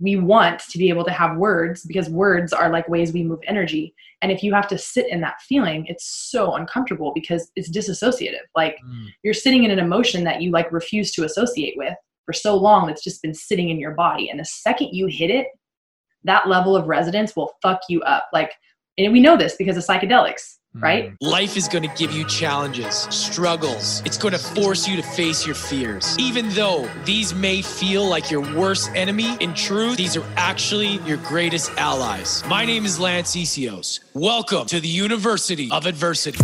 [0.00, 3.40] we want to be able to have words because words are like ways we move
[3.46, 3.94] energy.
[4.22, 8.46] And if you have to sit in that feeling it's so uncomfortable because it's disassociative
[8.56, 9.06] like mm.
[9.22, 11.94] you're sitting in an emotion that you like refuse to associate with
[12.26, 14.30] for so long that's just been sitting in your body.
[14.30, 15.48] And the second you hit it
[16.24, 18.28] that level of resonance will fuck you up.
[18.32, 18.52] Like
[18.98, 21.10] and we know this because of psychedelics right?
[21.10, 21.16] Mm.
[21.20, 24.02] Life is going to give you challenges, struggles.
[24.04, 26.16] It's going to force you to face your fears.
[26.18, 31.18] Even though these may feel like your worst enemy, in truth, these are actually your
[31.18, 32.42] greatest allies.
[32.48, 34.00] My name is Lance Essihos.
[34.14, 36.38] Welcome to the University of Adversity.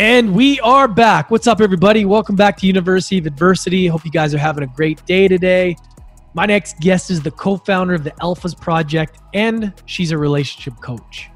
[0.00, 1.28] And we are back.
[1.28, 2.04] What's up, everybody?
[2.04, 3.88] Welcome back to University of Adversity.
[3.88, 5.76] Hope you guys are having a great day today.
[6.38, 10.80] My next guest is the co founder of the Alphas Project, and she's a relationship
[10.80, 11.30] coach.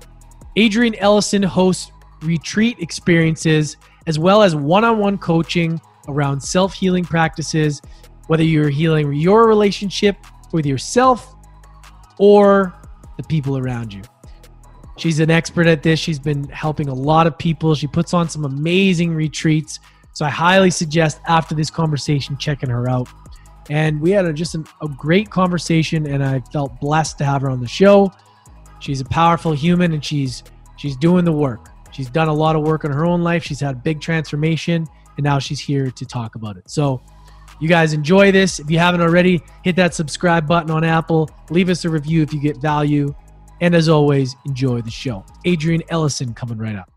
[0.56, 1.90] Adrienne Ellison hosts
[2.22, 7.82] retreat experiences as well as one on one coaching around self healing practices,
[8.28, 10.16] whether you're healing your relationship
[10.52, 11.34] with yourself
[12.18, 12.72] or
[13.16, 14.02] the people around you.
[14.98, 15.98] She's an expert at this.
[15.98, 17.74] She's been helping a lot of people.
[17.74, 19.80] She puts on some amazing retreats.
[20.12, 23.08] So I highly suggest after this conversation checking her out.
[23.70, 27.42] And we had a, just an, a great conversation, and I felt blessed to have
[27.42, 28.12] her on the show.
[28.80, 30.42] She's a powerful human, and she's
[30.76, 31.68] she's doing the work.
[31.92, 33.44] She's done a lot of work in her own life.
[33.44, 36.68] She's had a big transformation, and now she's here to talk about it.
[36.68, 37.00] So,
[37.60, 38.58] you guys enjoy this.
[38.58, 41.30] If you haven't already, hit that subscribe button on Apple.
[41.50, 43.14] Leave us a review if you get value.
[43.60, 45.24] And as always, enjoy the show.
[45.44, 46.90] Adrian Ellison coming right up.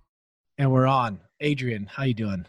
[0.57, 1.19] And we're on.
[1.39, 2.47] Adrian, how you doing?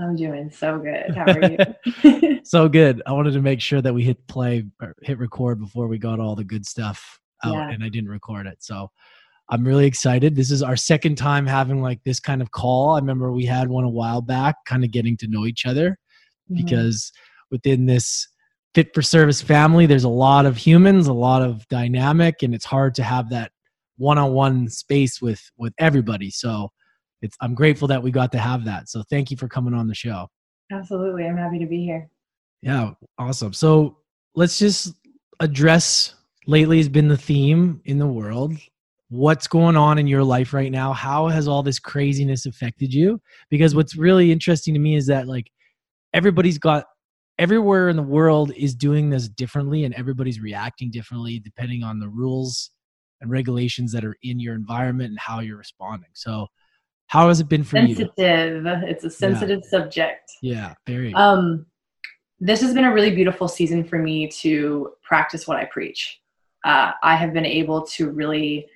[0.00, 1.14] I'm doing so good.
[1.14, 2.40] How are you?
[2.44, 3.02] so good.
[3.06, 6.20] I wanted to make sure that we hit play or hit record before we got
[6.20, 7.70] all the good stuff out yeah.
[7.70, 8.62] and I didn't record it.
[8.62, 8.90] So
[9.50, 10.36] I'm really excited.
[10.36, 12.94] This is our second time having like this kind of call.
[12.94, 15.98] I remember we had one a while back, kind of getting to know each other
[16.50, 16.62] mm-hmm.
[16.62, 17.12] because
[17.50, 18.28] within this
[18.74, 22.64] fit for service family, there's a lot of humans, a lot of dynamic, and it's
[22.64, 23.50] hard to have that
[23.96, 26.30] one-on-one space with with everybody.
[26.30, 26.70] So
[27.22, 28.88] it's I'm grateful that we got to have that.
[28.88, 30.28] So thank you for coming on the show.
[30.72, 31.26] Absolutely.
[31.26, 32.08] I'm happy to be here.
[32.62, 33.52] Yeah, awesome.
[33.52, 33.98] So
[34.34, 34.94] let's just
[35.40, 36.14] address
[36.46, 38.54] lately has been the theme in the world.
[39.08, 40.92] What's going on in your life right now?
[40.92, 43.20] How has all this craziness affected you?
[43.48, 45.50] Because what's really interesting to me is that like
[46.14, 46.84] everybody's got
[47.38, 52.08] everywhere in the world is doing this differently and everybody's reacting differently depending on the
[52.08, 52.70] rules
[53.20, 56.10] and regulations that are in your environment and how you're responding.
[56.12, 56.46] So
[57.10, 58.12] how has it been for sensitive.
[58.16, 58.24] you?
[58.24, 58.66] Sensitive.
[58.84, 59.68] It's a sensitive yeah.
[59.68, 60.30] subject.
[60.42, 61.12] Yeah, very.
[61.14, 61.66] Um,
[62.38, 66.20] this has been a really beautiful season for me to practice what I preach.
[66.64, 68.68] Uh, I have been able to really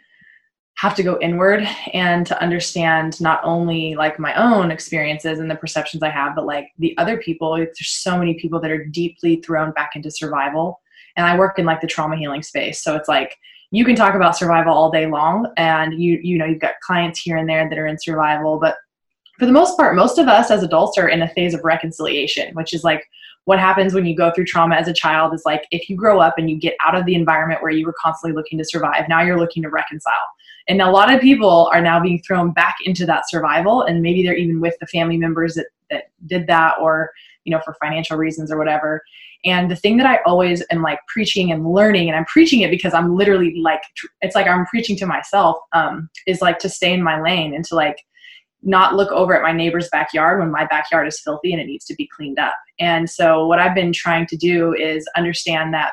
[0.79, 1.63] have to go inward
[1.93, 6.45] and to understand not only like my own experiences and the perceptions I have, but
[6.45, 7.57] like the other people.
[7.57, 10.81] There's so many people that are deeply thrown back into survival.
[11.17, 12.83] And I work in like the trauma healing space.
[12.83, 13.37] So it's like
[13.75, 17.21] you can talk about survival all day long and you you know you've got clients
[17.21, 18.77] here and there that are in survival but
[19.39, 22.55] for the most part most of us as adults are in a phase of reconciliation
[22.55, 23.05] which is like
[23.47, 26.21] what happens when you go through trauma as a child is like if you grow
[26.21, 29.09] up and you get out of the environment where you were constantly looking to survive
[29.09, 30.29] now you're looking to reconcile.
[30.67, 34.23] And a lot of people are now being thrown back into that survival and maybe
[34.23, 37.11] they're even with the family members that that did that or
[37.45, 39.03] you know for financial reasons or whatever
[39.45, 42.71] and the thing that I always am like preaching and learning, and I'm preaching it
[42.71, 43.83] because I'm literally like,
[44.23, 47.65] it's like I'm preaching to myself, um, is like to stay in my lane and
[47.67, 47.97] to like
[48.63, 51.85] not look over at my neighbor's backyard when my backyard is filthy and it needs
[51.85, 52.55] to be cleaned up.
[52.81, 55.93] And so what I've been trying to do is understand that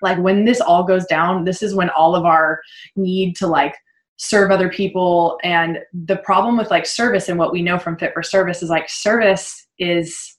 [0.00, 2.60] like when this all goes down, this is when all of our
[2.94, 3.74] need to like
[4.16, 8.12] serve other people and the problem with like service and what we know from fit
[8.12, 10.37] for service is like service is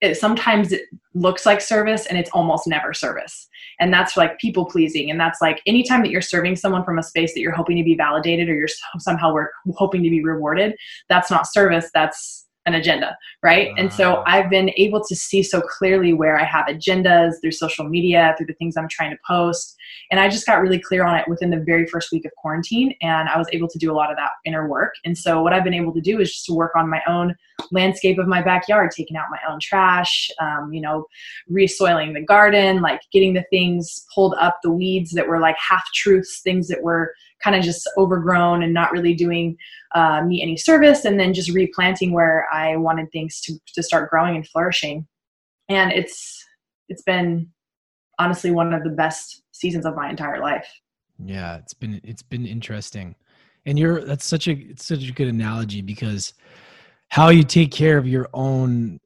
[0.00, 0.82] it sometimes it
[1.14, 3.48] looks like service and it's almost never service.
[3.80, 5.10] And that's like people pleasing.
[5.10, 7.84] And that's like anytime that you're serving someone from a space that you're hoping to
[7.84, 8.68] be validated or you're
[8.98, 10.74] somehow we're hoping to be rewarded
[11.08, 13.68] that's not service that's an agenda, right?
[13.70, 14.16] Uh, and so.
[14.26, 18.46] I've been able to see so clearly where I have agendas through social media, through
[18.46, 19.76] the things I'm trying to post.
[20.10, 22.94] And I just got really clear on it within the very first week of quarantine.
[23.02, 24.94] And I was able to do a lot of that inner work.
[25.04, 27.36] And so what I've been able to do is just to work on my own
[27.70, 31.06] landscape of my backyard, taking out my own trash, um, you know,
[31.48, 35.84] resoiling the garden, like getting the things pulled up, the weeds that were like half
[35.94, 39.56] truths, things that were kind of just overgrown and not really doing
[39.94, 44.10] uh, me any service and then just replanting where i wanted things to, to start
[44.10, 45.06] growing and flourishing.
[45.68, 46.44] And it's
[46.88, 47.48] it's been
[48.18, 50.68] honestly one of the best seasons of my entire life.
[51.24, 53.14] Yeah it's been it's been interesting.
[53.64, 56.34] And you're that's such a it's such a good analogy because
[57.08, 59.00] how you take care of your own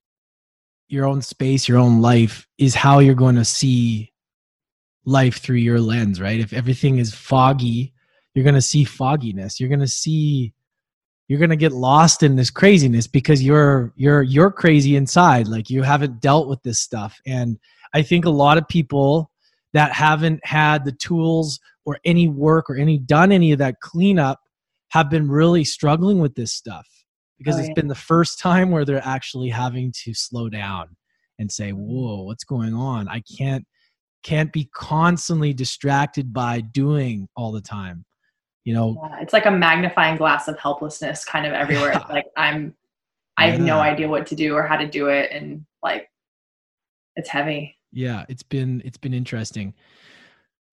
[0.89, 4.13] your own space, your own life is how you're going to see
[5.05, 6.41] life through your lens, right?
[6.41, 7.95] If everything is foggy,
[8.35, 9.59] you're going to see fogginess.
[9.61, 10.53] You're going to see
[11.29, 15.47] you're going to get lost in this craziness because you're you're you're crazy inside.
[15.47, 17.21] Like you haven't dealt with this stuff.
[17.27, 17.59] And
[17.93, 19.31] i think a lot of people
[19.73, 24.41] that haven't had the tools or any work or any done any of that cleanup
[24.89, 26.87] have been really struggling with this stuff
[27.39, 30.97] because oh, it's been the first time where they're actually having to slow down
[31.39, 33.09] and say whoa what's going on?
[33.09, 33.67] I can't
[34.23, 38.05] can't be constantly distracted by doing all the time
[38.65, 38.97] you know?
[39.03, 41.93] Yeah, it's like a magnifying glass of helplessness kind of everywhere.
[41.93, 42.75] It's like i'm
[43.37, 43.67] i have yeah.
[43.67, 46.09] no idea what to do or how to do it and like
[47.17, 47.77] it's heavy.
[47.93, 49.75] Yeah it's been it's been interesting.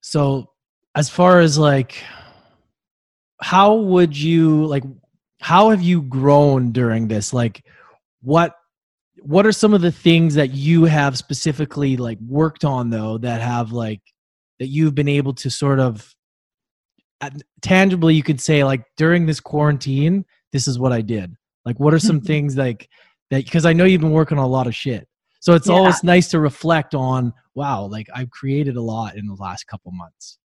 [0.02, 0.52] So
[0.96, 2.04] as far as like
[3.42, 4.84] how would you like
[5.40, 7.34] how have you grown during this?
[7.34, 7.64] Like
[8.22, 8.56] what
[9.22, 13.42] what are some of the things that you have specifically like worked on though that
[13.42, 14.02] have like
[14.60, 16.14] that you've been able to sort of
[17.22, 17.30] Uh,
[17.62, 21.36] tangibly you could say like during this quarantine this is what i did
[21.66, 22.28] like what are some mm-hmm.
[22.28, 22.88] things like
[23.32, 25.08] that because i know you've been working on a lot of shit
[25.40, 25.74] so it's yeah.
[25.74, 29.92] always nice to reflect on wow like i've created a lot in the last couple
[29.92, 30.38] months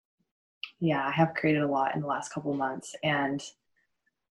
[0.80, 3.42] yeah i have created a lot in the last couple months and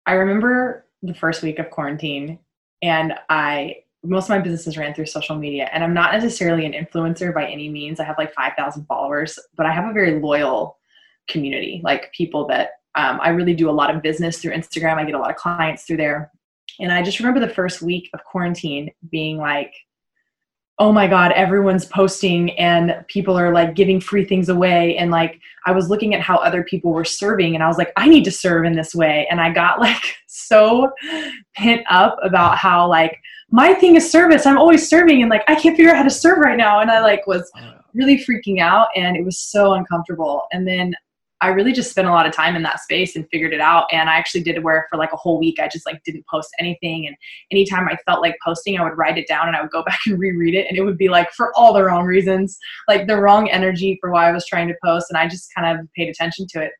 [0.05, 2.39] I remember the first week of quarantine,
[2.81, 6.73] and I most of my businesses ran through social media, and I'm not necessarily an
[6.73, 7.99] influencer by any means.
[7.99, 10.79] I have like 5,000 followers, but I have a very loyal
[11.27, 14.95] community, like people that um, I really do a lot of business through Instagram.
[14.95, 16.31] I get a lot of clients through there.
[16.79, 19.73] And I just remember the first week of quarantine being like,
[20.79, 24.97] oh my god everyone's posting and people are like giving free things away.
[24.97, 27.91] And like i was looking at how other people were serving and i was like
[27.97, 29.27] i need to serve in this way.
[29.29, 30.91] And i got like so
[31.55, 33.19] pent up about how like
[33.53, 34.45] my thing is service.
[34.45, 36.79] I'm always serving and like i can't figure out how to serve right now.
[36.79, 37.51] And i like was
[37.93, 40.45] really freaking out and it was so uncomfortable.
[40.51, 40.95] And then
[41.41, 43.87] I really just spent a lot of time in that space and figured it out.
[43.91, 46.49] And I actually did where for like a whole week I just like didn't post
[46.59, 47.07] anything.
[47.07, 47.15] And
[47.51, 49.99] anytime I felt like posting, I would write it down and I would go back
[50.05, 50.67] and reread it.
[50.69, 52.57] And it would be like for all the wrong reasons,
[52.87, 55.07] like the wrong energy for why I was trying to post.
[55.09, 56.71] And I just kind of paid attention to it.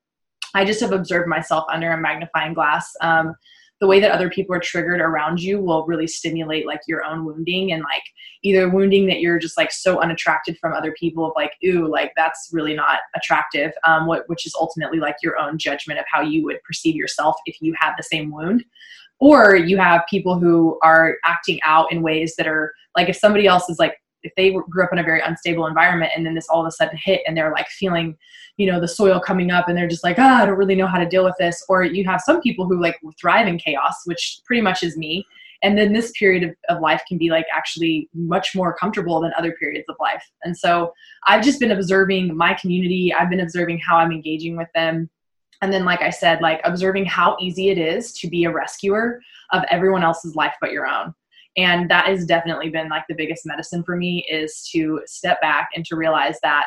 [0.53, 2.91] I just have observed myself under a magnifying glass.
[3.01, 3.35] Um,
[3.81, 7.25] the way that other people are triggered around you will really stimulate like your own
[7.25, 8.03] wounding and like
[8.43, 12.13] either wounding that you're just like so unattracted from other people of like ooh like
[12.15, 16.21] that's really not attractive um, what, which is ultimately like your own judgment of how
[16.21, 18.63] you would perceive yourself if you had the same wound.
[19.19, 23.45] Or you have people who are acting out in ways that are like if somebody
[23.45, 26.47] else is like if they grew up in a very unstable environment and then this
[26.49, 28.17] all of a sudden hit and they're like feeling
[28.57, 30.87] you know the soil coming up and they're just like ah i don't really know
[30.87, 31.63] how to deal with this.
[31.69, 35.25] Or you have some people who like thrive in chaos which pretty much is me.
[35.63, 39.31] And then this period of, of life can be like actually much more comfortable than
[39.37, 40.23] other periods of life.
[40.43, 40.93] And so
[41.27, 43.13] i've just been observing my community.
[43.13, 45.09] I've been observing how i'm engaging with them.
[45.61, 49.21] And then like i said like observing how easy it is to be a rescuer
[49.53, 51.13] of everyone else's life but your own
[51.57, 55.69] and that has definitely been like the biggest medicine for me is to step back
[55.75, 56.65] and to realize that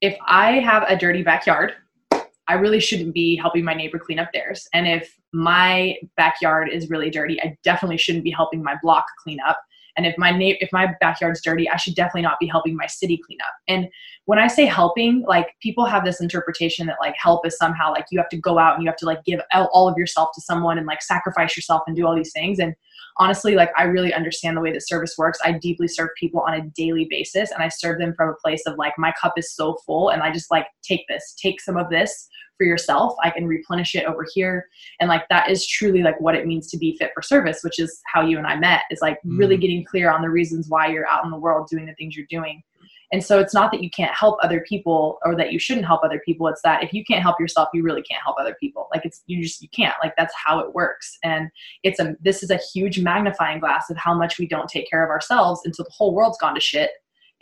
[0.00, 1.74] if i have a dirty backyard
[2.48, 4.68] i really shouldn't be helping my neighbor clean up theirs.
[4.72, 9.38] And if my backyard is really dirty i definitely shouldn't be helping my block clean
[9.46, 9.60] up.
[9.96, 12.86] And if my na- if my backyard's dirty i should definitely not be helping my
[12.86, 13.54] city clean up.
[13.68, 13.88] And
[14.26, 18.06] when i say helping like people have this interpretation that like help is somehow like
[18.10, 20.40] you have to go out and you have to like give all of yourself to
[20.40, 22.58] someone and like sacrifice yourself and do all these things.
[22.58, 22.74] And
[23.18, 25.38] honestly, like I really understand the way that service works.
[25.44, 28.62] I deeply serve people on a daily basis and I serve them from a place
[28.66, 31.76] of like, my cup is so full and I just like, take this, take some
[31.76, 33.14] of this for yourself.
[33.22, 34.66] I can replenish it over here.
[35.00, 37.78] And like, that is truly like what it means to be fit for service, which
[37.78, 39.38] is how you and I met is like mm.
[39.38, 42.16] really getting clear on the reasons why you're out in the world doing the things
[42.16, 42.62] you're doing
[43.16, 46.04] and so it's not that you can't help other people or that you shouldn't help
[46.04, 46.48] other people.
[46.48, 48.88] It's that if you can't help yourself, you really can't help other people.
[48.92, 49.94] Like it's you just you can't.
[50.04, 51.16] Like that's how it works.
[51.24, 51.48] And
[51.82, 55.02] it's a this is a huge magnifying glass of how much we don't take care
[55.02, 56.90] of ourselves until the whole world's gone to shit.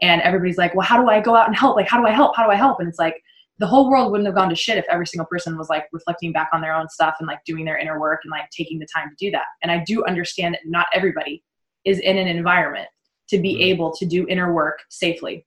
[0.00, 1.74] And everybody's like, well, how do I go out and help?
[1.74, 2.36] Like, how do I help?
[2.36, 2.78] How do I help?
[2.78, 3.20] And it's like
[3.58, 6.30] the whole world wouldn't have gone to shit if every single person was like reflecting
[6.30, 8.86] back on their own stuff and like doing their inner work and like taking the
[8.94, 9.46] time to do that.
[9.64, 11.42] And I do understand that not everybody
[11.84, 12.86] is in an environment
[13.30, 15.44] to be able to do inner work safely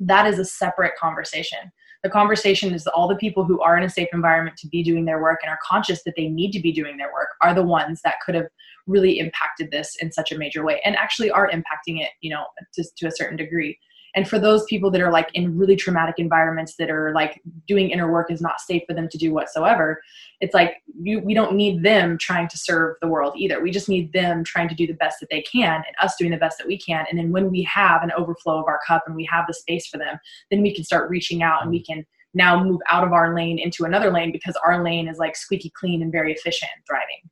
[0.00, 1.58] that is a separate conversation.
[2.02, 5.04] The conversation is all the people who are in a safe environment to be doing
[5.04, 7.62] their work and are conscious that they need to be doing their work are the
[7.62, 8.46] ones that could have
[8.86, 12.46] really impacted this in such a major way and actually are impacting it, you know,
[12.72, 13.78] to, to a certain degree.
[14.14, 17.90] And for those people that are like in really traumatic environments that are like doing
[17.90, 20.00] inner work is not safe for them to do whatsoever
[20.40, 23.62] it's like you, we don't need them trying to serve the world either.
[23.62, 26.30] We just need them trying to do the best that they can and us doing
[26.30, 27.04] the best that we can.
[27.10, 29.86] And then when we have an overflow of our cup and we have the space
[29.86, 30.18] for them
[30.50, 33.58] then we can start reaching out and we can now move out of our lane
[33.58, 37.28] into another lane because our lane is like squeaky clean and very efficient driving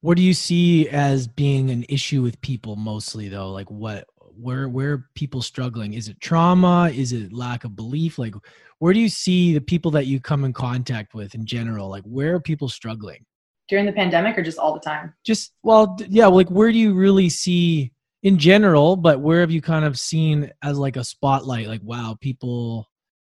[0.00, 3.50] what do you see as being an issue with people mostly though?
[3.50, 4.06] Like what
[4.40, 5.94] where where are people struggling?
[5.94, 6.90] Is it trauma?
[6.94, 8.18] Is it lack of belief?
[8.18, 8.34] Like
[8.78, 11.88] where do you see the people that you come in contact with in general?
[11.88, 13.24] Like where are people struggling?
[13.68, 15.14] During the pandemic or just all the time?
[15.24, 17.92] Just well yeah like where do you really see
[18.22, 21.68] in general but where have you kind of seen as like a spotlight?
[21.68, 22.88] Like wow people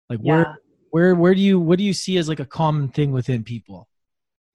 [0.09, 0.33] like yeah.
[0.33, 0.59] where
[0.91, 3.87] where where do you what do you see as like a common thing within people?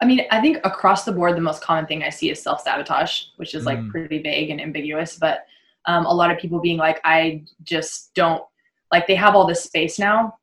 [0.01, 2.61] I mean, I think across the board, the most common thing I see is self
[2.61, 3.91] sabotage, which is like mm.
[3.91, 5.17] pretty vague and ambiguous.
[5.17, 5.47] But
[5.87, 8.43] um, a lot of people being like, I just don't
[8.93, 10.37] like they have all this space now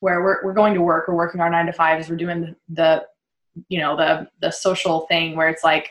[0.00, 2.56] where we're, we're going to work, we're working our nine to fives, we're doing the,
[2.68, 3.06] the
[3.68, 5.90] you know, the, the social thing where it's like,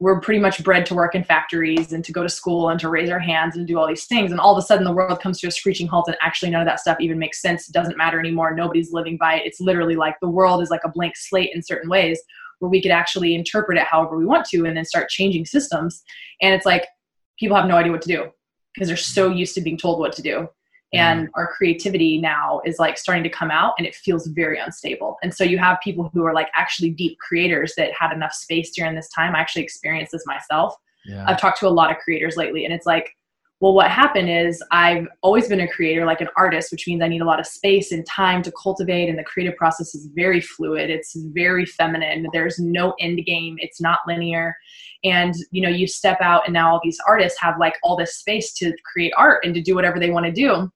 [0.00, 2.88] we're pretty much bred to work in factories and to go to school and to
[2.88, 4.32] raise our hands and do all these things.
[4.32, 6.60] And all of a sudden the world comes to a screeching halt and actually none
[6.60, 7.68] of that stuff even makes sense.
[7.68, 8.54] It doesn't matter anymore.
[8.54, 9.46] Nobody's living by it.
[9.46, 12.20] It's literally like the world is like a blank slate in certain ways
[12.58, 16.02] where we could actually interpret it however we want to and then start changing systems.
[16.42, 16.86] And it's like
[17.44, 18.30] people have no idea what to do
[18.74, 19.36] because they're so mm-hmm.
[19.36, 20.30] used to being told what to do.
[20.30, 20.98] Mm-hmm.
[20.98, 25.18] And our creativity now is like starting to come out and it feels very unstable.
[25.22, 28.70] And so you have people who are like actually deep creators that had enough space
[28.74, 29.34] during this time.
[29.34, 30.74] I actually experienced this myself.
[31.04, 31.26] Yeah.
[31.28, 33.10] I've talked to a lot of creators lately and it's like
[33.60, 37.08] well, what happened is I've always been a creator, like an artist, which means I
[37.08, 40.40] need a lot of space and time to cultivate, and the creative process is very
[40.40, 40.90] fluid.
[40.90, 42.26] It's very feminine.
[42.32, 43.56] There's no end game.
[43.60, 44.56] It's not linear.
[45.04, 48.16] And you know, you step out, and now all these artists have like all this
[48.16, 50.70] space to create art and to do whatever they want to do.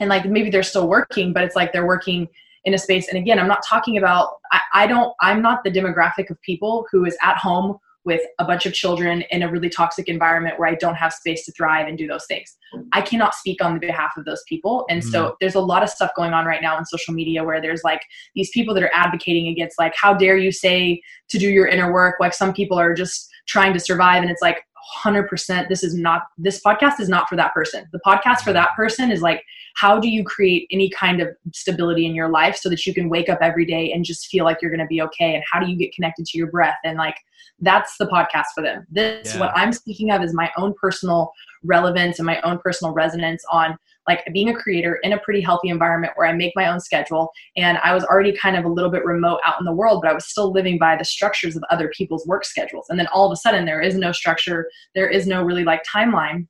[0.00, 2.28] And like maybe they're still working, but it's like they're working
[2.64, 3.08] in a space.
[3.08, 4.34] And again, I'm not talking about.
[4.52, 5.14] I, I don't.
[5.20, 9.22] I'm not the demographic of people who is at home with a bunch of children
[9.30, 12.24] in a really toxic environment where I don't have space to thrive and do those
[12.26, 12.56] things.
[12.92, 14.86] I cannot speak on the behalf of those people.
[14.88, 15.10] And mm-hmm.
[15.10, 17.82] so there's a lot of stuff going on right now on social media where there's
[17.84, 18.00] like
[18.34, 21.92] these people that are advocating against like how dare you say to do your inner
[21.92, 24.65] work like some people are just trying to survive and it's like
[25.04, 27.86] 100% this is not this podcast is not for that person.
[27.92, 29.42] The podcast for that person is like
[29.74, 33.08] how do you create any kind of stability in your life so that you can
[33.08, 35.34] wake up every day and just feel like you're going to be okay?
[35.34, 36.76] And how do you get connected to your breath?
[36.84, 37.16] And like
[37.60, 38.86] that's the podcast for them.
[38.90, 39.40] This yeah.
[39.40, 43.76] what i'm speaking of is my own personal relevance and my own personal resonance on
[44.06, 47.30] like being a creator in a pretty healthy environment where I make my own schedule.
[47.56, 50.10] And I was already kind of a little bit remote out in the world, but
[50.10, 52.86] I was still living by the structures of other people's work schedules.
[52.88, 55.82] And then all of a sudden, there is no structure, there is no really like
[55.84, 56.46] timeline.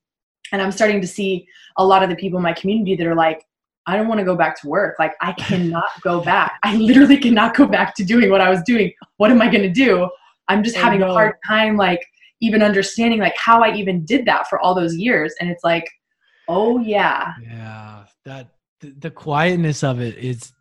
[0.53, 1.47] And I'm starting to see
[1.77, 3.45] a lot of the people in my community that are like,
[3.87, 4.97] I don't want to go back to work.
[4.99, 6.59] Like, I cannot go back.
[6.63, 8.93] I literally cannot go back to doing what I was doing.
[9.17, 10.09] What am I going to do?
[10.49, 12.05] I'm just having a hard time, like,
[12.41, 15.35] even understanding like how I even did that for all those years.
[15.41, 15.89] And it's like,
[16.49, 17.33] Oh yeah.
[17.43, 18.51] Yeah, that
[18.81, 20.53] the, the quietness of it is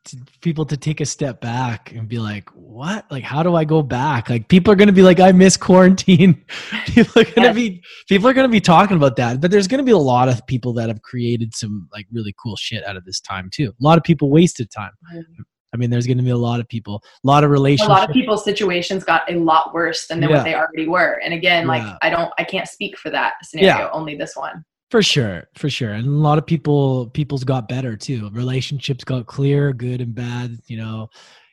[0.41, 3.05] people to take a step back and be like, "What?
[3.11, 5.57] Like, how do I go back?" Like, people are going to be like, "I miss
[5.57, 6.45] quarantine."
[6.85, 7.55] people are going to yes.
[7.55, 9.41] be people are going to be talking about that.
[9.41, 12.33] But there's going to be a lot of people that have created some like really
[12.41, 13.69] cool shit out of this time too.
[13.69, 14.91] A lot of people wasted time.
[15.13, 15.41] Mm-hmm.
[15.73, 17.89] I mean, there's going to be a lot of people, a lot of relationships.
[17.89, 20.29] A lot of people's situations got a lot worse than, yeah.
[20.29, 21.19] what they already were.
[21.21, 21.97] And again, like yeah.
[22.01, 23.79] I don't, I can't speak for that scenario.
[23.79, 23.89] Yeah.
[23.91, 24.63] Only this one.
[24.95, 25.91] For sure, for sure.
[25.91, 28.29] And a lot of people people's got better too.
[28.31, 31.09] Relationships got clear, good and bad, you know.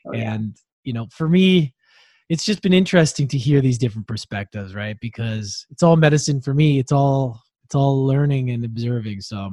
[0.07, 0.35] Oh, yeah.
[0.35, 1.75] And you know, for me,
[2.29, 4.97] it's just been interesting to hear these different perspectives, right?
[5.01, 6.79] Because it's all medicine for me.
[6.79, 9.23] It's all it's all learning and observing.
[9.23, 9.51] So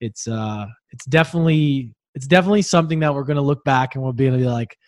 [0.00, 4.28] it's uh it's definitely it's definitely something that we're gonna look back and we'll be
[4.28, 4.78] able to be like,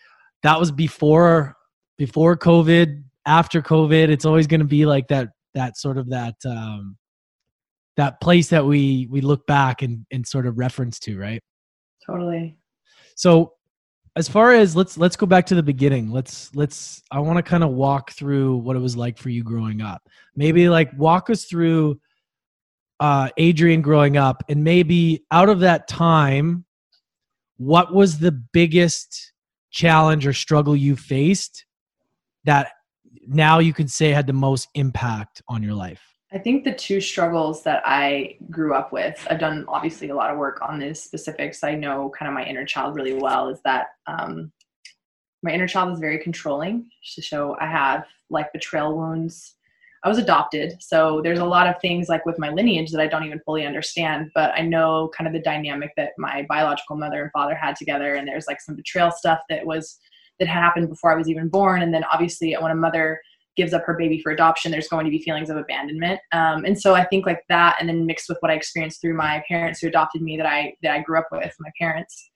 [0.41, 1.55] that was before
[1.99, 4.09] before COVID, after COVID.
[4.09, 6.97] It's always gonna be like that that sort of that um
[7.97, 11.41] that place that we we look back and and sort of reference to right?
[12.05, 12.57] Totally.
[13.15, 13.53] So
[14.15, 16.11] as far as let's let's go back to the beginning.
[16.11, 19.43] Let's let's i want to kind of walk through what it was like for you
[19.43, 20.01] growing up.
[20.35, 21.99] Maybe like walk us through
[22.99, 26.63] uh adrian growing up and maybe out of that time
[27.57, 29.33] what was the biggest
[29.71, 31.65] challenge or struggle you faced
[32.45, 32.71] that
[33.27, 36.99] now you can say had the most impact on your life I think the two
[36.99, 41.03] struggles that I grew up with, I've done obviously a lot of work on this
[41.03, 41.63] specifics.
[41.63, 44.51] I know kind of my inner child really well, is that um,
[45.43, 46.89] my inner child is very controlling.
[47.03, 49.53] So I have like betrayal wounds.
[50.03, 50.81] I was adopted.
[50.81, 53.65] So there's a lot of things like with my lineage that I don't even fully
[53.65, 57.75] understand, but I know kind of the dynamic that my biological mother and father had
[57.75, 58.15] together.
[58.15, 59.99] And there's like some betrayal stuff that was,
[60.39, 61.83] that happened before I was even born.
[61.83, 63.21] And then obviously when a mother
[63.55, 66.19] gives up her baby for adoption, there's going to be feelings of abandonment.
[66.31, 69.15] Um, and so I think like that, and then mixed with what I experienced through
[69.15, 72.31] my parents who adopted me that I, that I grew up with, my parents,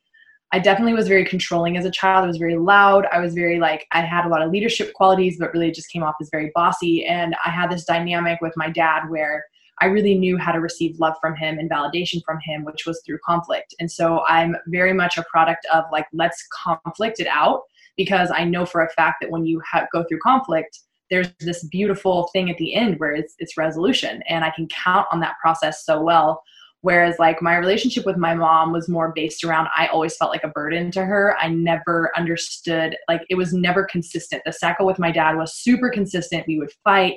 [0.54, 2.24] I definitely was very controlling as a child.
[2.24, 3.06] I was very loud.
[3.12, 6.04] I was very like I had a lot of leadership qualities, but really just came
[6.04, 7.06] off as very bossy.
[7.06, 9.44] And I had this dynamic with my dad where
[9.82, 13.02] I really knew how to receive love from him and validation from him, which was
[13.06, 13.76] through conflict.
[13.80, 17.62] And so I'm very much a product of like let's conflict it out
[17.98, 21.64] because I know for a fact that when you ha- go through conflict, there's this
[21.66, 25.36] beautiful thing at the end where it's it's resolution, and I can count on that
[25.42, 26.44] process so well
[26.82, 30.44] Whereas, like, my relationship with my mom was more based around I always felt like
[30.44, 31.36] a burden to her.
[31.42, 34.44] I never understood, like, it was never consistent.
[34.46, 36.48] The cycle with my dad was super consistent.
[36.48, 37.16] We would fight,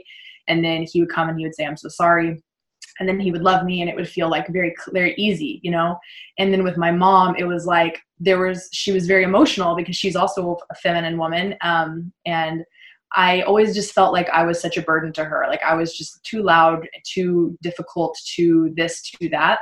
[0.48, 2.42] and then he would come and he would say, I'm so sorry.
[2.98, 5.70] And then he would love me, and it would feel like very, very easy, you
[5.70, 5.98] know?
[6.38, 9.94] And then with my mom, it was like there was, she was very emotional because
[9.94, 11.54] she's also a feminine woman.
[11.60, 12.64] Um, and
[13.14, 15.46] I always just felt like I was such a burden to her.
[15.48, 19.60] Like I was just too loud, too difficult, to this, to that.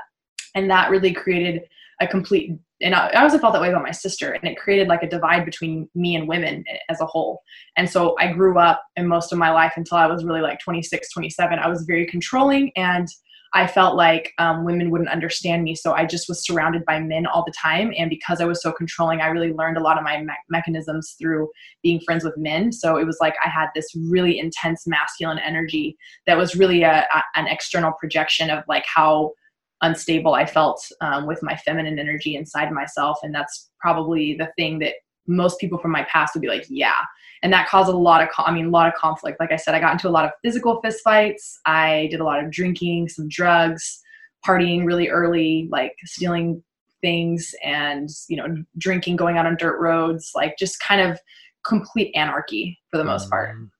[0.55, 1.62] And that really created
[2.00, 4.33] a complete, and I, I also felt that way about my sister.
[4.33, 7.43] And it created like a divide between me and women as a whole.
[7.76, 10.61] And so I grew up in most of my life until I was really like
[10.61, 11.59] 26, 27.
[11.59, 13.09] I was very controlling and
[13.55, 15.75] I felt like um, women wouldn't understand me.
[15.75, 17.93] So I just was surrounded by men all the time.
[17.97, 21.17] And because I was so controlling, I really learned a lot of my me- mechanisms
[21.19, 21.49] through
[21.83, 22.73] being friends with men.
[22.73, 27.07] So it was like I had this really intense masculine energy that was really a,
[27.14, 29.33] a an external projection of like how
[29.81, 33.19] unstable I felt um, with my feminine energy inside myself.
[33.23, 34.95] And that's probably the thing that
[35.26, 37.02] most people from my past would be like, yeah.
[37.42, 39.38] And that caused a lot of, I mean, a lot of conflict.
[39.40, 41.59] Like I said, I got into a lot of physical fistfights.
[41.66, 44.00] I did a lot of drinking, some drugs,
[44.47, 46.62] partying really early, like stealing
[47.00, 48.47] things and, you know,
[48.78, 51.18] drinking, going out on dirt roads, like just kind of
[51.66, 53.50] complete anarchy for the most part.
[53.50, 53.71] Um,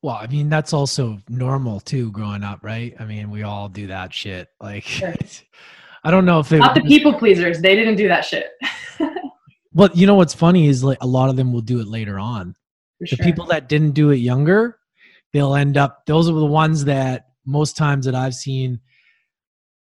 [0.00, 2.94] well, I mean, that's also normal too, growing up, right?
[2.98, 4.48] I mean, we all do that shit.
[4.60, 5.14] Like, sure.
[6.04, 7.60] I don't know if they not the people pleasers.
[7.60, 8.50] They didn't do that shit.
[9.74, 12.18] Well, you know what's funny is like a lot of them will do it later
[12.18, 12.54] on.
[13.08, 13.26] For the sure.
[13.26, 14.78] people that didn't do it younger,
[15.32, 16.06] they'll end up.
[16.06, 18.80] Those are the ones that most times that I've seen.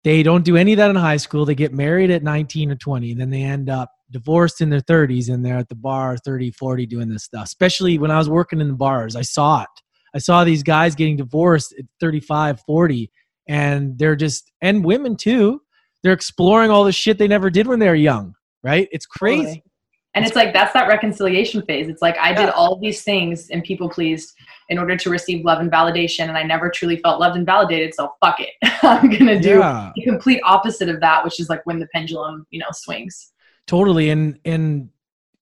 [0.05, 1.45] They don't do any of that in high school.
[1.45, 4.81] They get married at 19 or 20, and then they end up divorced in their
[4.81, 7.45] 30s and they're at the bar 30, 40 doing this stuff.
[7.45, 9.69] Especially when I was working in the bars, I saw it.
[10.15, 13.11] I saw these guys getting divorced at 35, 40,
[13.49, 15.63] and they're just, and women too,
[16.03, 18.89] they're exploring all the shit they never did when they were young right?
[18.93, 19.43] It's crazy.
[19.43, 19.65] Totally.
[20.15, 21.89] And it's like that's that reconciliation phase.
[21.89, 24.35] It's like I did all these things and people pleased
[24.69, 27.95] in order to receive love and validation, and I never truly felt loved and validated.
[27.95, 28.51] So fuck it,
[28.83, 29.91] I'm gonna do yeah.
[29.97, 33.33] the complete opposite of that, which is like when the pendulum, you know, swings.
[33.67, 34.91] Totally, and and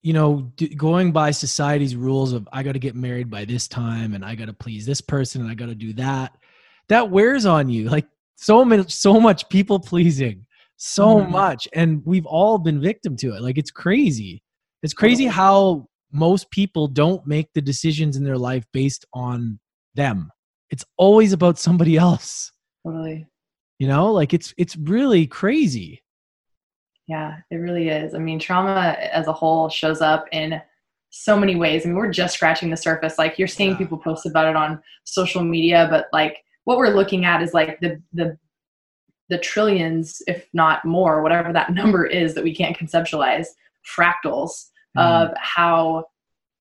[0.03, 4.13] you know, going by society's rules of I got to get married by this time,
[4.13, 6.37] and I got to please this person, and I got to do that.
[6.87, 10.45] That wears on you, like so much, so much people pleasing
[10.83, 11.31] so mm-hmm.
[11.31, 14.41] much and we've all been victim to it like it's crazy
[14.83, 19.59] it's crazy how most people don't make the decisions in their life based on
[19.95, 20.31] them.
[20.69, 22.51] It's always about somebody else.
[22.85, 23.27] Totally.
[23.79, 26.03] You know like it's it's really crazy.
[27.07, 28.13] Yeah it really is.
[28.13, 30.61] I mean trauma as a whole shows up in
[31.09, 31.85] so many ways.
[31.85, 33.17] I mean, we're just scratching the surface.
[33.17, 33.77] Like you're seeing yeah.
[33.77, 37.79] people post about it on social media but like what we're looking at is like
[37.79, 38.37] the the
[39.29, 43.47] the trillions, if not more, whatever that number is that we can't conceptualize,
[43.97, 45.01] fractals mm.
[45.01, 46.05] of how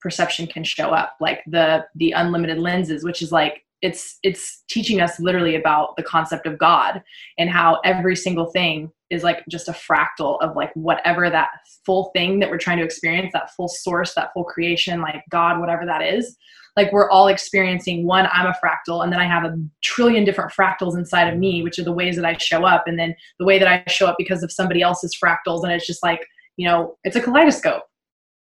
[0.00, 5.00] perception can show up, like the the unlimited lenses, which is like it's it's teaching
[5.00, 7.02] us literally about the concept of God
[7.38, 11.48] and how every single thing is like just a fractal of like whatever that
[11.84, 15.58] full thing that we're trying to experience, that full source, that full creation, like God,
[15.58, 16.36] whatever that is,
[16.76, 20.52] like we're all experiencing one i'm a fractal and then i have a trillion different
[20.52, 23.44] fractals inside of me which are the ways that i show up and then the
[23.44, 26.66] way that i show up because of somebody else's fractals and it's just like you
[26.66, 27.82] know it's a kaleidoscope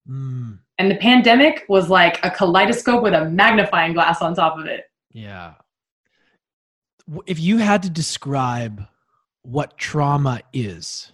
[0.08, 0.58] mm.
[0.78, 4.84] and the pandemic was like a kaleidoscope with a magnifying glass on top of it.
[5.12, 5.54] Yeah.
[7.26, 8.84] If you had to describe
[9.42, 11.10] what trauma is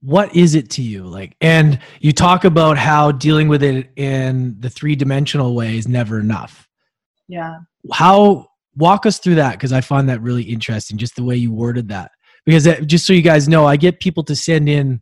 [0.00, 1.04] what is it to you?
[1.04, 5.88] Like and you talk about how dealing with it in the three dimensional way is
[5.88, 6.68] never enough.
[7.26, 7.58] Yeah.
[7.92, 11.52] How walk us through that because i find that really interesting just the way you
[11.52, 12.12] worded that.
[12.46, 15.00] Because that, just so you guys know i get people to send in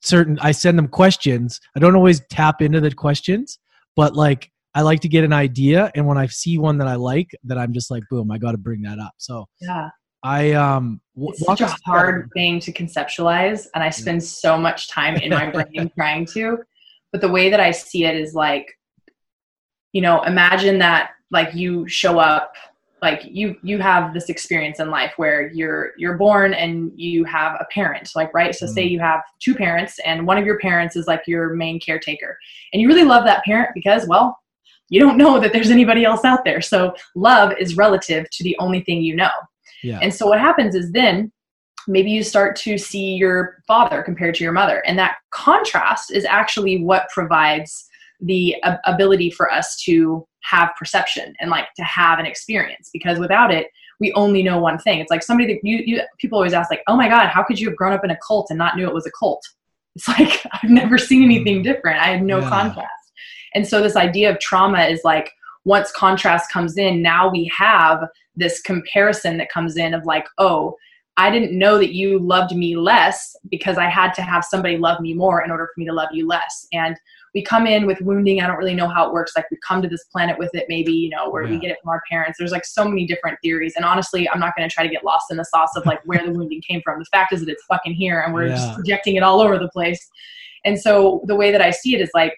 [0.00, 3.58] certain i send them questions i don't always tap into the questions
[3.96, 6.94] but like I like to get an idea, and when I see one that I
[6.94, 9.12] like, that I'm just like, boom, I got to bring that up.
[9.16, 9.88] So Yeah.
[10.22, 14.88] I um, w- It's such a hard thing to conceptualize, and I spend so much
[14.88, 16.58] time in my brain trying to.
[17.10, 18.66] But the way that I see it is like,
[19.92, 22.54] you know, imagine that like you show up,
[23.00, 27.56] like you you have this experience in life where you're you're born and you have
[27.60, 28.54] a parent, like right.
[28.54, 28.90] So say Mhm.
[28.90, 32.38] you have two parents, and one of your parents is like your main caretaker,
[32.72, 34.38] and you really love that parent because well.
[34.90, 36.62] You don't know that there's anybody else out there.
[36.62, 39.28] So, love is relative to the only thing you know.
[39.82, 39.98] Yeah.
[40.00, 41.30] And so what happens is then
[41.86, 44.82] maybe you start to see your father compared to your mother.
[44.86, 47.86] And that contrast is actually what provides
[48.20, 53.52] the ability for us to have perception and like to have an experience because without
[53.52, 53.68] it
[54.00, 55.00] we only know one thing.
[55.00, 57.60] It's like somebody that you, you people always ask like oh my god how could
[57.60, 59.42] you have grown up in a cult and not knew it was a cult?
[59.96, 61.64] It's like i've never seen anything mm.
[61.64, 62.00] different.
[62.00, 62.48] I had no Yeah.
[62.48, 63.12] contrast.
[63.54, 65.32] And so this idea of trauma is like
[65.64, 68.04] once contrast comes in now we have
[68.36, 70.76] this comparison that comes in of like, oh,
[71.16, 75.00] I didn't know that you loved me less because I had to have somebody love
[75.00, 76.66] me more in order for me to love you less.
[76.72, 76.96] And
[77.34, 78.40] we come in with wounding.
[78.40, 79.32] I don't really know how it works.
[79.36, 81.78] Like we come to this planet with it, maybe, you know, where we get it
[81.82, 82.38] from our parents.
[82.38, 83.74] There's like so many different theories.
[83.76, 86.00] And honestly, I'm not going to try to get lost in the sauce of like
[86.04, 86.98] where the wounding came from.
[86.98, 88.56] The fact is that it's fucking here and we're Yeah.
[88.56, 90.08] just projecting it all over the place.
[90.64, 92.34] And so the way that I see it is like,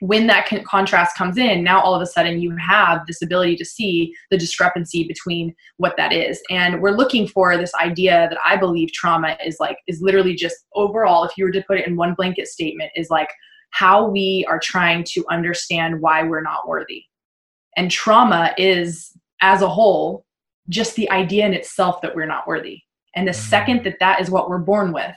[0.00, 3.56] when that con- contrast comes in, now all of a sudden you have this ability
[3.56, 6.40] to see the discrepancy between what that is.
[6.50, 10.54] And we're looking for this idea that I believe trauma is like, is literally just
[10.74, 13.28] overall, if you were to put it in one blanket statement, is like
[13.70, 17.04] how we are trying to understand why we're not worthy.
[17.76, 20.24] And trauma is, as a whole,
[20.68, 22.80] just the idea in itself that we're not worthy.
[23.14, 23.48] And the mm-hmm.
[23.48, 25.14] second that that is what we're born with,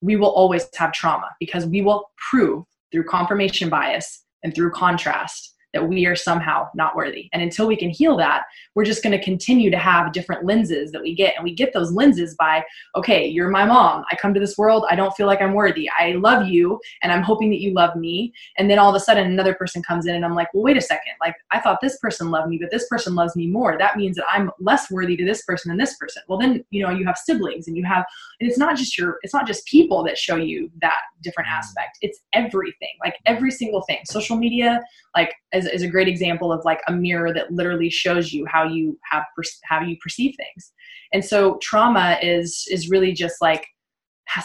[0.00, 5.51] we will always have trauma because we will prove through confirmation bias and through contrast
[5.72, 7.28] that we are somehow not worthy.
[7.32, 10.92] And until we can heal that, we're just going to continue to have different lenses
[10.92, 11.34] that we get.
[11.36, 12.64] And we get those lenses by,
[12.96, 14.04] okay, you're my mom.
[14.10, 14.84] I come to this world.
[14.90, 15.88] I don't feel like I'm worthy.
[15.98, 18.32] I love you and I'm hoping that you love me.
[18.58, 20.76] And then all of a sudden another person comes in and I'm like, well, wait
[20.76, 21.12] a second.
[21.20, 23.78] Like I thought this person loved me, but this person loves me more.
[23.78, 26.22] That means that I'm less worthy to this person than this person.
[26.28, 28.04] Well, then, you know, you have siblings and you have,
[28.42, 31.52] and it's not just your, it's not just people that show you that different mm.
[31.52, 31.98] aspect.
[32.02, 33.98] It's everything, like every single thing.
[34.04, 34.82] Social media,
[35.14, 38.64] like is, is a great example of like a mirror that literally shows you how
[38.64, 39.24] you have
[39.64, 40.72] how you perceive things
[41.12, 43.66] and so trauma is is really just like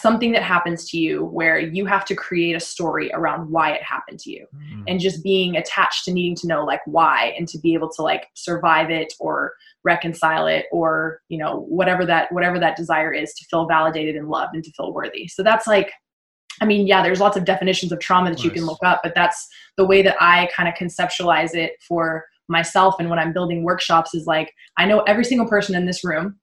[0.02, 3.82] something that happens to you where you have to create a story around why it
[3.84, 4.84] happened to you Mm.
[4.88, 8.02] and just being attached to needing to know like why and to be able to
[8.02, 13.34] like survive it or reconcile it or you know whatever that whatever that desire is
[13.36, 15.92] to feel validated and loved and to feel worthy so that's like
[16.62, 19.14] i mean yeah there's lots of definitions of trauma that you can look up but
[19.16, 23.64] that's the way that i kind of conceptualize it for myself and when i'm building
[23.64, 26.38] workshops is like i know every single person in this room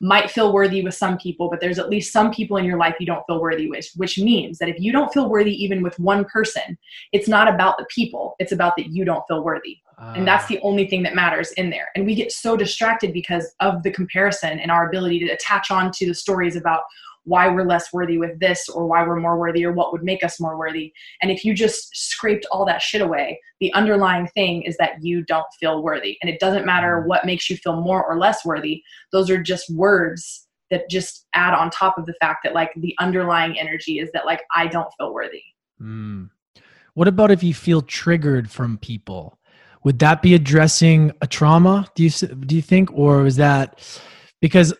[0.00, 2.94] might feel worthy with some people, but there's at least some people in your life
[2.98, 5.98] you don't feel worthy with, which means that if you don't feel worthy even with
[5.98, 6.78] one person,
[7.12, 9.78] it's not about the people, it's about that you don't feel worthy.
[10.14, 11.88] And that's the only thing that matters in there.
[11.94, 15.90] And we get so distracted because of the comparison and our ability to attach on
[15.92, 16.84] to the stories about
[17.30, 20.24] why we're less worthy with this or why we're more worthy or what would make
[20.24, 20.92] us more worthy.
[21.22, 25.22] And if you just scraped all that shit away, the underlying thing is that you
[25.22, 26.18] don't feel worthy.
[26.20, 29.70] And it doesn't matter what makes you feel more or less worthy, those are just
[29.70, 34.10] words that just add on top of the fact that like the underlying energy is
[34.12, 35.42] that like I don't feel worthy.
[35.80, 36.30] Mm.
[36.94, 39.38] What about if you feel triggered from people?
[39.84, 41.86] Would that be addressing a trauma?
[41.94, 43.78] Do you do you think, or is that
[44.40, 44.74] because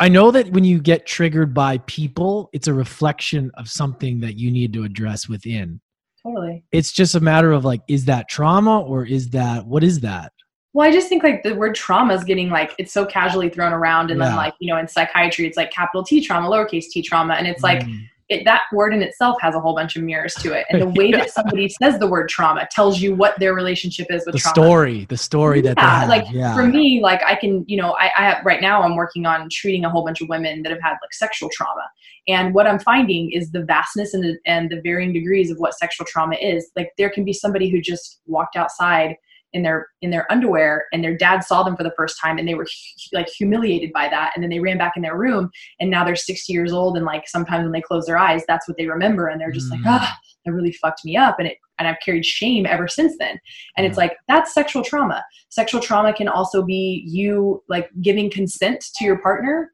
[0.00, 4.36] I know that when you get triggered by people, it's a reflection of something that
[4.36, 5.80] you need to address within.
[6.22, 6.64] Totally.
[6.72, 10.32] It's just a matter of like, is that trauma or is that what is that?
[10.72, 13.72] Well, I just think like the word trauma is getting like it's so casually thrown
[13.72, 17.00] around, and then like you know in psychiatry it's like capital T trauma, lowercase t
[17.00, 18.02] trauma, and it's like Mm.
[18.28, 20.88] It, that word in itself has a whole bunch of mirrors to it, and the
[20.88, 24.36] way that somebody says the word trauma tells you what their relationship is with trauma.
[24.36, 24.54] the trauma.
[24.54, 26.08] story, the story that they yeah, have.
[26.08, 26.54] like yeah.
[26.54, 29.48] for me, like I can, you know, I, I have right now I'm working on
[29.50, 31.88] treating a whole bunch of women that have had like sexual trauma,
[32.26, 35.74] and what I'm finding is the vastness and the, and the varying degrees of what
[35.74, 36.70] sexual trauma is.
[36.74, 39.16] Like there can be somebody who just walked outside
[39.52, 42.46] in their in their underwear and their dad saw them for the first time and
[42.48, 45.50] they were hu- like humiliated by that and then they ran back in their room
[45.80, 48.68] and now they're 60 years old and like sometimes when they close their eyes that's
[48.68, 49.86] what they remember and they're just like Mm.
[49.86, 53.38] ah that really fucked me up and it and I've carried shame ever since then.
[53.76, 55.22] And it's like that's sexual trauma.
[55.50, 59.72] Sexual trauma can also be you like giving consent to your partner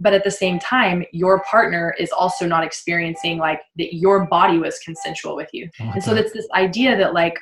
[0.00, 4.58] but at the same time your partner is also not experiencing like that your body
[4.58, 5.68] was consensual with you.
[5.78, 7.38] And so that's this idea that like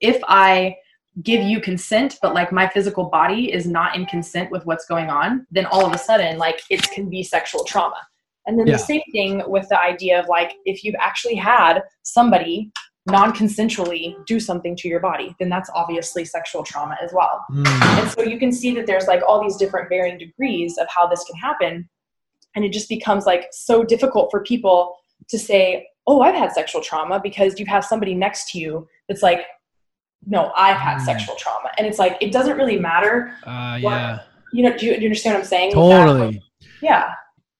[0.00, 0.76] if I
[1.22, 5.10] give you consent, but like my physical body is not in consent with what's going
[5.10, 7.96] on, then all of a sudden, like it can be sexual trauma.
[8.46, 8.74] And then Yeah.
[8.74, 12.72] the same thing with the idea of like if you've actually had somebody
[13.06, 17.44] non consensually do something to your body, then that's obviously sexual trauma as well.
[17.50, 18.00] Mm.
[18.00, 21.06] And so you can see that there's like all these different varying degrees of how
[21.08, 21.88] this can happen.
[22.54, 24.96] And it just becomes like so difficult for people
[25.28, 29.22] to say, oh, I've had sexual trauma because you have somebody next to you that's
[29.22, 29.46] like,
[30.26, 31.04] no, I've had Mm.
[31.04, 31.70] sexual trauma.
[31.78, 33.34] And it's like, it doesn't really matter.
[33.44, 34.18] Uh, What- yeah,
[34.52, 35.72] You know, do you, do you understand what I'm saying?
[35.72, 36.42] totally.
[36.80, 37.14] Yeah.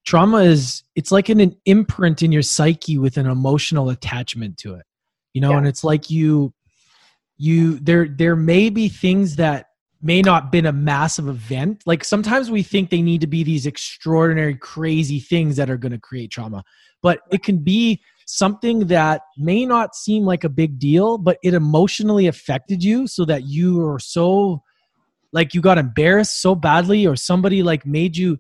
[0.05, 4.75] Trauma is it's like an, an imprint in your psyche with an emotional attachment to
[4.75, 4.85] it.
[5.33, 5.59] You know, Yeah.
[5.59, 6.53] and it's like you
[7.39, 9.67] you there there may be things that
[10.03, 11.83] may not been a massive event.
[11.87, 15.93] Like sometimes we think they need to be these extraordinary crazy things that are going
[15.93, 16.65] to create trauma.
[17.03, 21.55] But it can be something that may not seem like a big deal, but it
[21.55, 24.63] emotionally affected you so that you are so
[25.33, 28.39] like you got embarrassed so badly or somebody like made you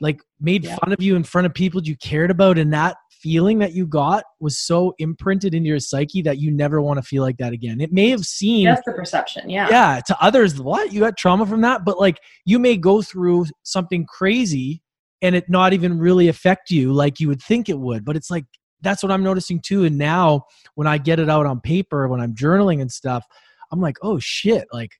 [0.00, 0.76] like made Yeah.
[0.76, 3.86] fun of you in front of people you cared about and that feeling that you
[3.86, 7.54] got was so imprinted into your psyche that you never want to feel like that
[7.54, 7.80] again.
[7.80, 9.48] It may have seemed That's the perception.
[9.48, 9.68] Yeah.
[9.70, 13.46] yeah to others what you got trauma from that but like you may go through
[13.62, 14.82] something crazy
[15.22, 18.30] and it not even really affect you like you would think it would but it's
[18.30, 18.44] like
[18.84, 19.84] that's what i'm noticing too.
[19.84, 20.44] And now
[20.74, 23.24] when i get it out on paper when i'm journaling and stuff
[23.72, 24.66] i'm like oh shit.
[24.72, 24.92] Like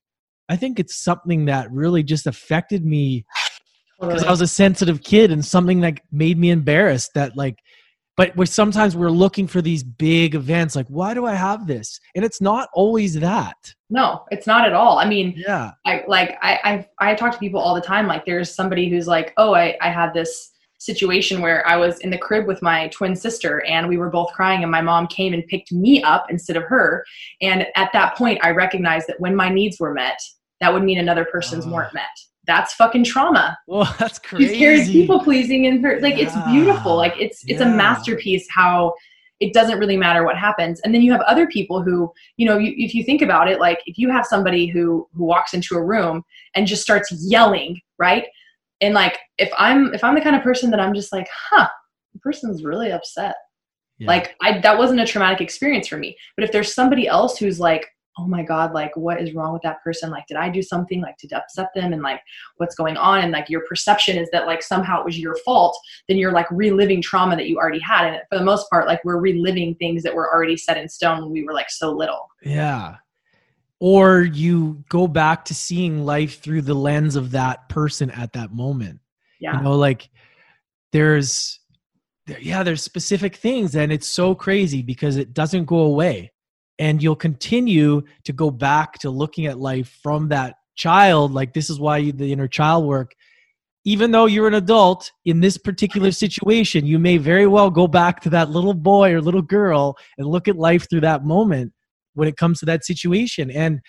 [0.49, 3.25] i think it's something that really just affected me
[4.01, 7.59] because I was a sensitive kid and something that made me embarrassed that like
[8.17, 11.99] but we're sometimes we're looking for these big events like why do I have this?
[12.15, 13.57] And it's not always that.
[13.91, 14.99] No, it's not at all.
[14.99, 15.73] I mean, yeah.
[15.85, 18.07] I like I I I talk to people all the time.
[18.07, 20.51] Like there's somebody who's like, oh, I I had this
[20.85, 24.33] situation where I was in the crib with my twin sister and we were both
[24.33, 27.05] crying and my mom came and picked me up instead of her.
[27.41, 30.21] And at that point, I recognized that when my needs were met,
[30.61, 31.71] that would mean another person's Oh.
[31.71, 32.05] weren't met.
[32.47, 33.57] That's fucking trauma.
[33.67, 36.95] well that's crazy She's carried people pleasing and her like it's beautiful.
[36.97, 38.95] Like it's it's a masterpiece how
[39.41, 40.81] it doesn't really matter what happens.
[40.81, 43.59] And then you have other people who, you know, you, if you think about it,
[43.61, 46.23] like if you have somebody who who walks into a room
[46.55, 48.27] and just starts yelling, right?
[48.85, 51.69] And like if I'm if I'm the kind of person that I'm just like, huh,
[52.13, 53.35] the person's really upset.
[53.99, 54.09] Yeah.
[54.09, 56.17] Like I that wasn't a traumatic experience for me.
[56.37, 57.87] But if there's somebody else who's like,
[58.19, 60.11] oh my god, like what is wrong with that person?
[60.11, 62.21] Like did I do something like to upset them and like
[62.59, 65.79] what's going on and like your perception is that like somehow it was your fault,
[66.09, 69.03] then you're like reliving trauma that you already had and for the most part like
[69.05, 72.29] we're reliving things that were already set in stone when we were like so little.
[72.43, 72.97] yeah
[73.81, 78.53] or you go back to seeing life through the lens of that person at that
[78.53, 79.01] moment.
[79.41, 79.59] Yeah.
[79.59, 80.09] you know like
[80.93, 81.61] there's
[82.27, 86.33] there, yeah there's specific things and it's so crazy because it doesn't go away.
[86.79, 91.71] And you'll continue to go back to looking at life from that child like this
[91.71, 93.15] is why you, the inner child work.
[93.85, 98.21] Even though you're an adult in this particular situation you may very well go back
[98.23, 101.74] to that little boy or little girl and look at life through that moment
[102.15, 103.51] when it comes to that situation.
[103.51, 103.81] And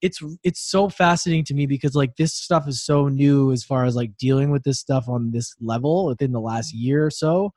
[0.00, 3.84] it's it's so fascinating to me because like this stuff is so new as far
[3.84, 6.84] as like dealing with this stuff on this level within the last mm-hmm.
[6.84, 7.52] year or so.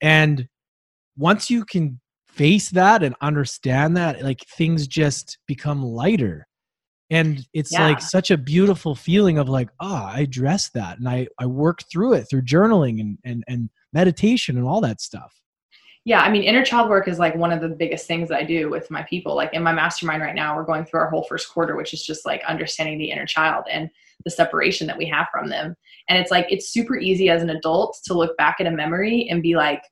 [0.00, 0.46] And
[1.16, 6.46] once you can face that and understand that like things just become lighter.
[7.08, 7.86] And it's Yeah.
[7.86, 11.86] like such a beautiful feeling of like oh i addressed that and i i worked
[11.90, 15.32] through it through journaling and and, and meditation and all that stuff
[16.06, 18.44] Yeah, I mean, inner child work is like one of the biggest things that I
[18.44, 19.34] do with my people.
[19.34, 22.06] Like in my mastermind right now, we're going through our whole first quarter, which is
[22.06, 23.90] just like understanding the inner child and
[24.24, 25.74] the separation that we have from them.
[26.08, 29.26] And it's like it's super easy as an adult to look back at a memory
[29.28, 29.82] and be like,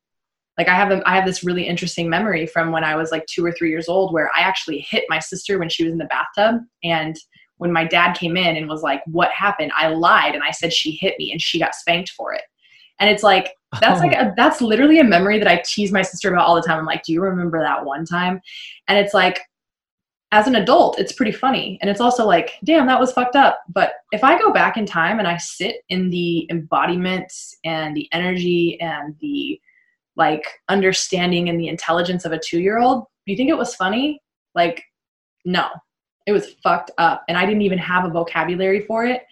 [0.57, 3.27] like I have a, I have this really interesting memory from when I was like
[3.27, 5.99] two or three years old where I actually hit my sister when she was in
[5.99, 7.17] the bathtub and
[7.57, 10.73] when my dad came in and was like, "What happened?" I lied and I said
[10.73, 12.43] she hit me and she got spanked for it.
[13.01, 14.29] And it's like that's like oh.
[14.29, 16.79] a, that's literally a memory that I tease my sister about all the time.
[16.79, 18.41] I'm like, "Do you remember that one time?"
[18.89, 19.41] And it's like
[20.33, 21.79] as an adult, it's pretty funny.
[21.81, 24.87] And it's also like, "Damn, that was fucked up." But if I go back in
[24.87, 29.61] time and I sit in the embodiments and the energy and the
[30.17, 34.21] like understanding and the intelligence of a 2-year-old, do you think it was funny?
[34.55, 34.83] Like
[35.45, 35.69] no.
[36.27, 39.23] It was fucked up and I didn't even have a vocabulary for it.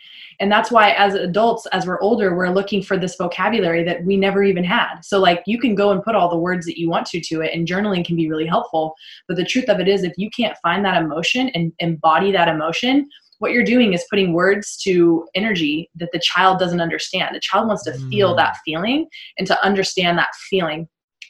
[0.41, 4.17] And that's why as adults as we're older we're looking for this vocabulary that we
[4.17, 5.01] never even had.
[5.03, 7.41] So like you can go and put all the words that you want to to
[7.41, 8.95] it and journaling can be really helpful,
[9.29, 12.49] but the truth of it is if you can't find that emotion and embody that
[12.49, 17.35] emotion, what you're doing is putting words to energy that the child doesn't understand.
[17.35, 18.37] The child wants to feel Mm.
[18.37, 20.89] that feeling and to understand that feeling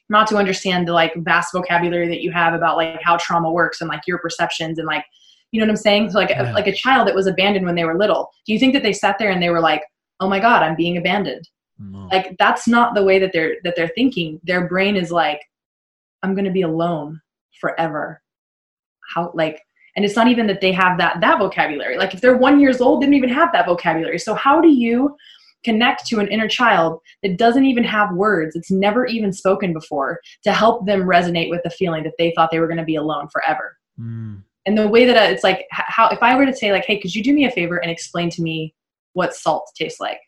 [0.09, 3.81] not to understand the like vast vocabulary that you have about like how trauma works
[3.81, 5.05] and like your perceptions and like
[5.53, 6.11] You know what I'm saying?
[6.11, 6.51] So like Yeah.
[6.51, 8.31] a, like a child that was abandoned when they were little.
[8.47, 9.83] Do you think that they sat there and they were like,
[10.19, 11.49] "Oh my God, I'm being abandoned"?
[11.79, 12.09] No.
[12.11, 14.41] Like that's not the way that they're that they're thinking.
[14.45, 15.41] Their brain is like,
[16.23, 17.21] "I'm going to be alone
[17.61, 18.23] forever."
[19.15, 19.61] How like,
[19.95, 21.99] and it's not even that they have that that vocabulary.
[21.99, 24.19] Like if they're one years old, they didn't even have that vocabulary.
[24.19, 25.15] So how do you
[25.65, 28.57] connect to an inner child that doesn't even have words?
[28.57, 32.51] It's never even spoken before to help them resonate with the feeling that they thought
[32.51, 34.43] they were going to be alone forever Mm.
[34.67, 36.99] And the way that I, it's like how if i were to say like hey
[37.01, 38.75] could you do me a favor and explain to me
[39.15, 40.19] what salt tastes like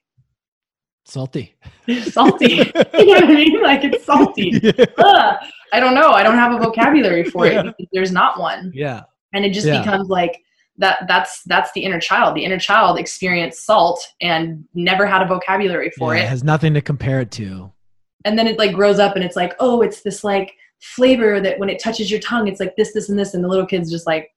[1.07, 1.55] Salty.
[2.05, 4.53] salty you know what i mean like it's salty
[4.99, 5.37] Ugh.
[5.73, 7.71] i don't know i don't have a vocabulary for Yeah.
[7.79, 9.03] it there's not one yeah.
[9.35, 9.81] and it just Yeah.
[9.81, 10.41] becomes like
[10.79, 15.27] that that's that's the inner child the inner child experienced salt and never had a
[15.27, 17.71] vocabulary for Yeah, it It has nothing to compare it to.
[18.25, 21.59] and then it like grows up and it's like oh it's this like flavor that
[21.59, 23.91] when it touches your tongue it's like this this and this and the little kids
[23.91, 24.31] just like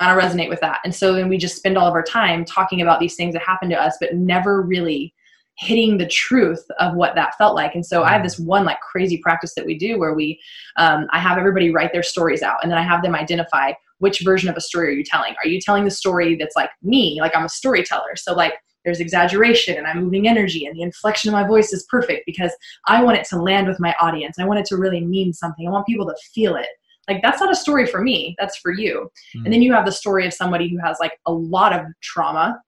[0.00, 0.80] i don't resonate with that.
[0.84, 3.42] And so then we just spend all of our time talking about these things that
[3.42, 5.14] happen to us but never really
[5.58, 7.74] hitting the truth of what that felt like.
[7.74, 10.40] And so i have this one like crazy practice that we do where we
[10.76, 14.20] um, i have everybody write their stories out and then i have them identify which
[14.20, 15.34] version of a story are you telling?
[15.42, 17.18] Are you telling the story that's like me?
[17.20, 18.16] Like i'm a storyteller.
[18.16, 21.86] So like there's exaggeration and i'm moving energy and the inflection of my voice is
[21.90, 22.52] perfect because
[22.86, 24.38] I want it to land with my audience.
[24.38, 25.66] I want it to really mean something.
[25.66, 26.68] I want people to feel it.
[27.08, 28.34] Like that's not a story for me.
[28.38, 29.10] That's for you.
[29.36, 29.44] Mm.
[29.44, 32.60] And then you have the story of somebody who has like a lot of trauma,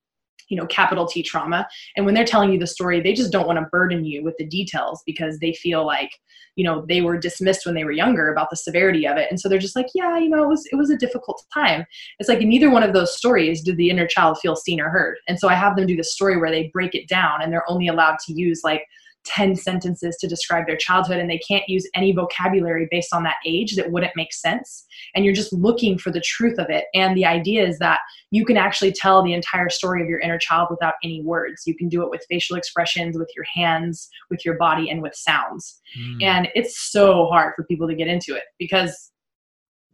[0.48, 1.66] you know, capital T trauma.
[1.96, 4.36] And when they're telling you the story, they just don't want to burden you with
[4.38, 6.10] the details because they feel like,
[6.56, 9.26] you know, they were dismissed when they were younger about the severity of it.
[9.30, 11.84] And so they're just like, yeah, you know, it was it was a difficult time.
[12.18, 14.88] It's like in neither one of those stories did the inner child feel seen or
[14.88, 15.16] heard.
[15.28, 17.70] And so I have them do the story where they break it down and they're
[17.70, 18.84] only allowed to use like
[19.26, 23.36] 10 sentences to describe their childhood and they can't use any vocabulary based on that
[23.44, 24.86] age that wouldn't make sense.
[25.14, 26.86] And you're just looking for the truth of it.
[26.94, 30.38] And the idea is that you can actually tell the entire story of your inner
[30.38, 31.62] child without any words.
[31.66, 35.14] You can do it with facial expressions with your hands with your body and with
[35.14, 35.80] sounds.
[35.98, 36.22] Mm.
[36.22, 39.12] and it's so hard for people to get into it because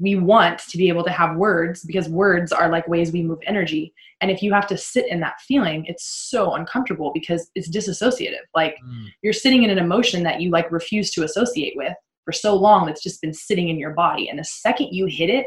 [0.03, 3.39] we want to be able to have words because words are like ways we move
[3.47, 3.95] energy.
[4.21, 8.45] And if you have to sit in that feeling it's so uncomfortable because it's disassociative
[8.55, 9.07] like Mm.
[9.23, 12.87] you're sitting in an emotion that you like refuse to associate with for so long
[12.87, 14.29] that's just been sitting in your body.
[14.29, 15.47] And the second you hit it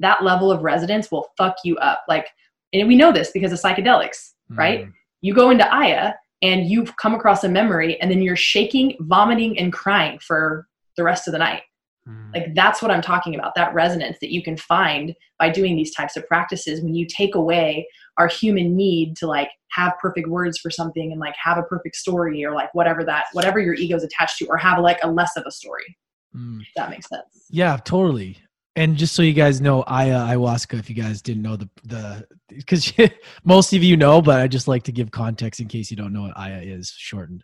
[0.00, 2.02] that level of resonance will fuck you up.
[2.08, 2.26] Like
[2.72, 4.80] and we know this because of psychedelics right?
[4.86, 4.92] Mm.
[5.20, 9.58] you go into aya and you've come across a memory and then you're shaking vomiting
[9.58, 11.62] and crying for the rest of the night
[12.08, 12.34] Mm.
[12.34, 15.94] like that's what i'm talking about that resonance that you can find by doing these
[15.94, 20.58] types of practices when you take away our human need to like have perfect words
[20.58, 23.96] for something and like have a perfect story or like whatever that whatever your ego
[23.96, 25.96] is attached to or have like a less of a story
[26.36, 26.60] Mm.
[26.76, 28.36] that makes sense Yeah, totally.
[28.76, 32.26] And just so you guys know, Aya ayahuasca, if you guys didn't know the the
[32.48, 32.92] because
[33.44, 36.12] most of you know, but I just like to give context in case you don't
[36.12, 37.42] know what Aya is shortened.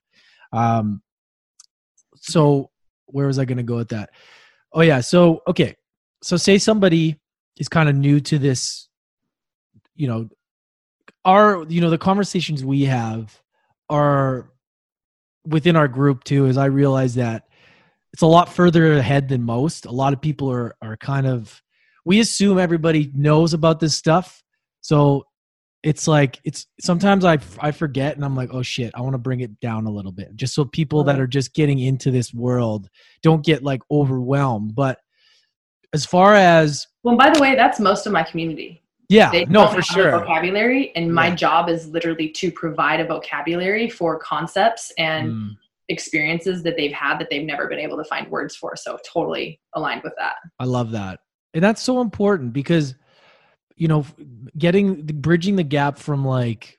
[0.53, 1.03] Um,
[2.17, 2.71] so
[3.07, 4.11] where was I going to go with that?
[4.75, 5.77] Oh yeah, so okay,
[6.21, 7.17] so say somebody
[7.59, 8.89] is kind of new to this,
[9.95, 10.29] you know,
[11.25, 13.41] our you know the conversations we have
[13.89, 14.51] are
[15.47, 16.47] within our group too.
[16.47, 17.45] Is I realize that
[18.13, 19.87] it's a lot further ahead than most.
[19.87, 21.63] A lot of people are are kind of
[22.05, 24.43] we assume everybody knows about this stuff.
[24.81, 25.25] So
[25.85, 29.19] it's like it's sometimes I I forget and I'm like, "Oh shit, I want to
[29.19, 32.33] bring it down a little bit." Just so people that are just getting into this
[32.35, 32.89] world
[33.23, 34.75] don't get like overwhelmed.
[34.75, 34.99] But
[35.93, 39.69] as far as well by the way that's most of my community yeah, they no,
[39.69, 40.11] for sure.
[40.11, 41.35] vocabulary and my Yeah.
[41.37, 45.51] job is literally to provide a vocabulary for concepts and Mm.
[45.91, 49.61] experiences that they've had that they've never been able to find words for so totally
[49.75, 51.21] aligned with that I love that.
[51.53, 52.95] And that's so important because
[53.77, 54.07] you know,
[54.57, 56.79] getting bridging the gap from like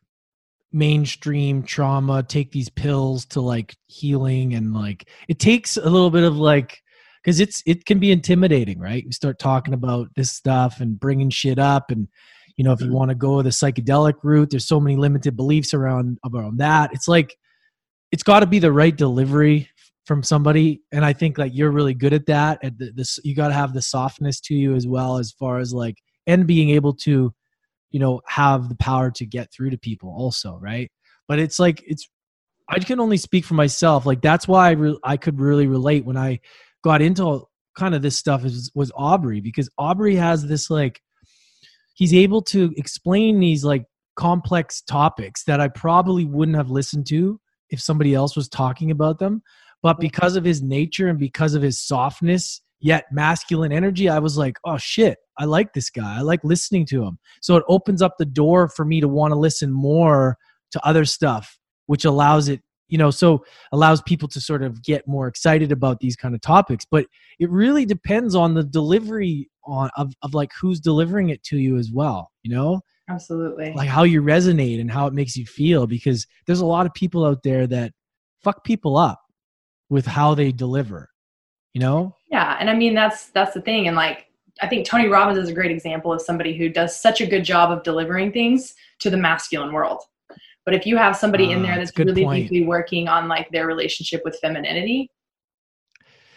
[0.72, 6.24] mainstream trauma, take these pills to like healing and like it takes a little bit
[6.24, 6.82] of like
[7.24, 9.04] cuz it's it can be intimidating, right?
[9.04, 12.08] You start talking about this stuff and bringing shit up and
[12.58, 12.96] you know, if you mm-hmm.
[12.96, 16.92] want to go the psychedelic route, there's so many limited beliefs around around that.
[16.94, 17.36] It's like
[18.12, 19.70] it's got to be the right delivery
[20.06, 23.36] from somebody and i think like you're really good at that at the, this you
[23.36, 26.70] got to have the softness to you as well as far as like and being
[26.70, 27.34] able to
[27.92, 30.92] you know have the power to get through to people also right?
[31.28, 32.08] But it's like it's
[32.70, 34.06] i can only speak for myself.
[34.06, 36.40] Like that's why i, re- I could really relate when i
[36.84, 37.44] got into
[37.78, 41.02] kind of this stuff is, was aubrey because aubrey has this like
[41.94, 47.40] he's able to explain these like complex topics that i probably wouldn't have listened to
[47.70, 49.42] if somebody else was talking about them.
[49.82, 54.38] But because of his nature and because of his softness yet masculine energy, I was
[54.38, 56.20] like, oh shit, I like this guy.
[56.20, 57.18] I like listening to him.
[57.42, 60.38] So it opens up the door for me to want to listen more
[60.70, 61.58] to other stuff,
[61.88, 66.00] which allows it, you know, so allows people to sort of get more excited about
[66.00, 66.86] these kind of topics.
[66.86, 67.08] But
[67.40, 71.78] it really depends on the delivery on of, of like who's delivering it to you
[71.78, 72.82] as well, you know?
[73.10, 73.74] Absolutely.
[73.74, 76.94] Like how you resonate and how it makes you feel because there's a lot of
[76.94, 77.94] people out there that
[78.44, 79.24] fuck people up
[79.90, 81.10] with how they deliver
[81.76, 84.28] you know yeah and i mean that's that's the thing and like
[84.62, 87.46] i think tony robbins is a great example of somebody who does such a good
[87.46, 90.02] job of delivering things to the masculine world
[90.66, 92.50] but if you have somebody uh, in there ah, that's really point.
[92.50, 95.10] deeply working on like their relationship with femininity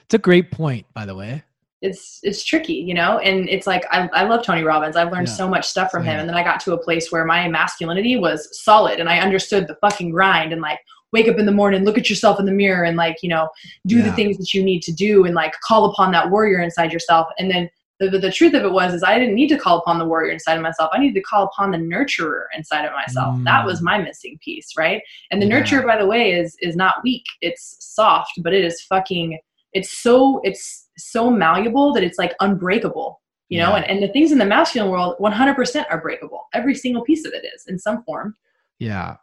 [0.05, 1.43] it's a great point by the way
[1.83, 5.29] it's it's tricky you know and it's like i, I love tony robbins i've learned
[5.29, 5.35] yeah.
[5.35, 8.17] so much stuff from him and then i got to a place where my masculinity
[8.17, 10.81] was solid and i understood the fucking grind and like
[11.13, 13.49] wake up in the morning, look at yourself in the mirror and like, you know,
[13.87, 14.05] do yeah.
[14.05, 17.29] the things that you need to do and like call upon that warrior inside yourself.
[17.39, 19.79] And then the, the, the, truth of it was is I didn't need to call
[19.79, 20.91] upon the warrior inside of myself.
[20.93, 23.37] I needed to call upon the nurturer inside of myself.
[23.37, 23.45] Mm.
[23.45, 25.03] That was my missing piece, right?
[25.31, 25.61] And the yeah.
[25.61, 27.25] nurturer, by the way, is is not weak.
[27.41, 29.39] It's soft, but it is fucking.
[29.73, 33.21] It's so it's so malleable that it's like unbreakable.
[33.49, 36.43] You know, and, and the things in the masculine world, 100% are breakable.
[36.53, 38.37] Every single piece of it is in some form.
[38.79, 39.17] Yeah.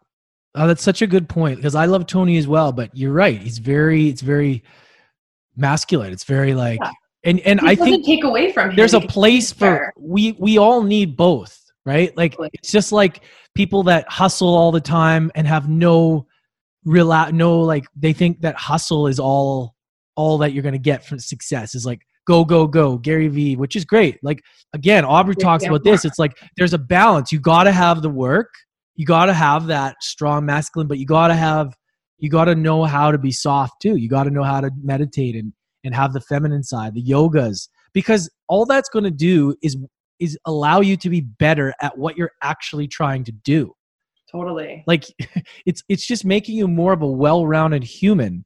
[0.56, 2.72] Oh, that's such a good point because I love Tony as well.
[2.72, 4.64] But you're right; he's very, it's very
[5.56, 6.14] masculine.
[6.14, 6.92] It's very like, yeah.
[7.24, 8.76] and and he I think take away from him.
[8.76, 12.16] There's a place for we we all need both, right?
[12.18, 16.28] Like it's just like people that hustle all the time and have no
[16.86, 19.76] real no like they think that hustle is all
[20.16, 23.76] all that you're gonna get from success is like go go go Gary Vee, which
[23.76, 24.20] is great.
[24.24, 24.42] Like
[24.74, 26.06] again, Aubrey talks about this.
[26.06, 27.32] It's like there's a balance.
[27.32, 28.54] You got to have the work
[28.96, 31.76] you got to have that strong masculine, but you got to have
[32.18, 33.98] you got to know how to be soft too.
[33.98, 37.68] You got to know how to meditate and and have the feminine side, the yogas,
[37.94, 39.78] because all that's going to do is
[40.20, 43.74] is allow you to be better at what you're actually trying to do.
[44.32, 44.84] Totally.
[44.88, 45.06] Like
[45.66, 48.46] it's it's just making you more of a well-rounded human.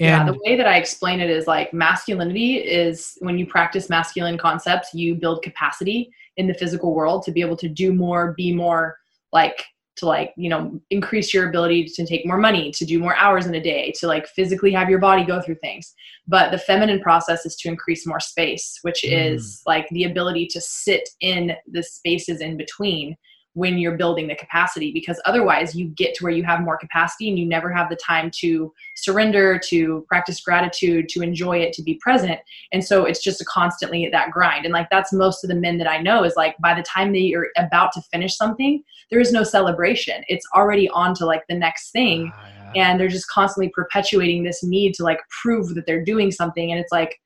[0.00, 3.90] And yeah, the way that I explain it is like masculinity is when you practice
[3.90, 8.32] masculine concepts, you build capacity in the physical world to be able to do more,
[8.34, 8.96] be more,
[9.30, 9.62] like
[9.96, 13.46] to like you know increase your ability to take more money to do more hours
[13.46, 15.94] in a day to like physically have your body go through things
[16.26, 19.32] but the feminine process is to increase more space which mm.
[19.32, 23.16] is like the ability to sit in the spaces in between
[23.54, 27.28] when you're building the capacity because otherwise you get to where you have more capacity
[27.28, 31.82] and you never have the time to surrender to practice gratitude to enjoy it to
[31.82, 32.38] be present.
[32.72, 34.64] And so it's just a constantly that grind.
[34.64, 37.12] And like that's most of the men that i know is like by the time
[37.12, 40.22] they are about to finish something there is no celebration.
[40.28, 42.32] It's already on to like the next thing.
[42.34, 42.90] Uh, yeah.
[42.90, 46.70] and they're just constantly perpetuating this need to like prove that they're doing something.
[46.70, 47.20] And it's like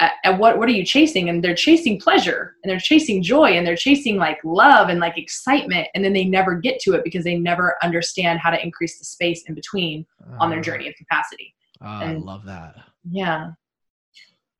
[0.00, 1.28] at, what what are you chasing?
[1.28, 5.18] And they're chasing pleasure and they're chasing joy and they're chasing like love and like
[5.18, 8.98] excitement and then they never get to it because they never understand how to increase
[8.98, 11.54] the space in between uh, on their journey of capacity.
[11.80, 12.76] Uh, and, i love that.
[13.10, 13.50] Yeah.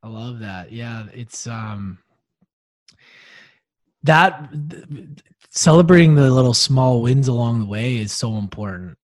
[0.02, 0.72] I love that.
[0.72, 1.98] Yeah it's um
[4.04, 4.48] that
[5.50, 8.96] celebrating the little small wins along the way is so important.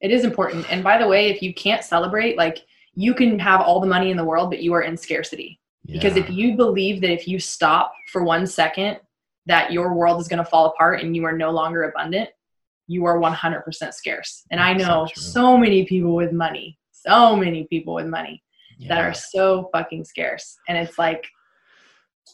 [0.00, 0.70] It is important.
[0.72, 4.10] And by the way if you can't celebrate like you can have all the money
[4.10, 5.60] in the world, but you are in scarcity.
[5.84, 5.94] Yeah.
[5.94, 8.98] Because if you believe that if you stop for one second,
[9.46, 12.30] that your world is going to fall apart and you are no longer abundant,
[12.86, 14.42] you are 100% scarce.
[14.50, 18.42] And I know so, so, many people with money, so many people with money
[18.78, 18.88] yeah.
[18.88, 20.56] that are so fucking scarce.
[20.68, 21.26] And it's like,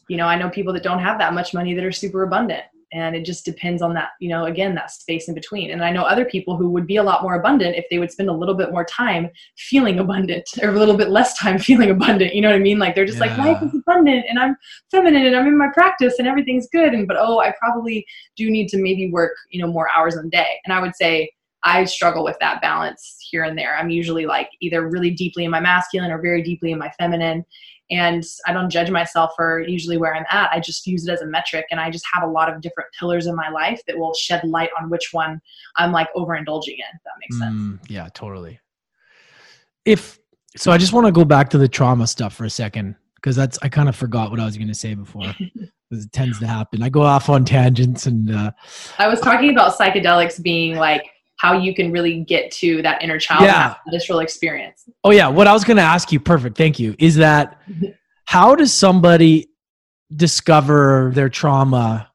[0.09, 2.65] you know, I know people that don't have that much money that are super abundant
[2.93, 5.71] and it just depends on that you know again that space in between.
[5.71, 8.11] And i know other people who would be a lot more abundant if they would
[8.11, 11.91] spend a little bit more time feeling abundant or a little bit less time feeling
[11.91, 12.79] abundant you know what i mean?
[12.79, 13.37] Like they're just yeah.
[13.37, 14.57] like life is abundant and i'm
[14.91, 16.93] feminine and i'm in my practice and everything's good.
[16.95, 20.27] And but oh i probably do need to maybe work you know more hours in
[20.27, 20.61] a day.
[20.65, 21.31] And i would say
[21.65, 23.77] I struggle with that balance here and there.
[23.77, 27.45] I'm usually like either really deeply in my masculine or very deeply in my feminine
[27.91, 30.51] and I don't judge myself for usually where I'm at.
[30.53, 32.91] I just use it as a metric, and I just have a lot of different
[32.99, 35.41] pillars in my life that will shed light on which one
[35.77, 36.95] I'm like overindulging in.
[36.95, 37.55] If that makes sense.
[37.55, 38.61] Mm, yeah, totally.
[39.85, 40.19] If
[40.57, 43.37] so, I just want to go back to the trauma stuff for a second because
[43.37, 45.35] that's I kind of forgot what I was going to say before.
[45.91, 46.83] it tends to happen.
[46.83, 48.53] I go off on tangents, and uh,
[48.99, 51.05] I was talking about psychedelics being like
[51.39, 53.77] how you can really get to that inner child yeah.
[53.91, 54.89] visceral experience.
[55.05, 57.61] Oh yeah, what I was going to ask you, perfect, thank you, is that
[58.27, 59.49] how does somebody
[60.15, 62.11] discover their trauma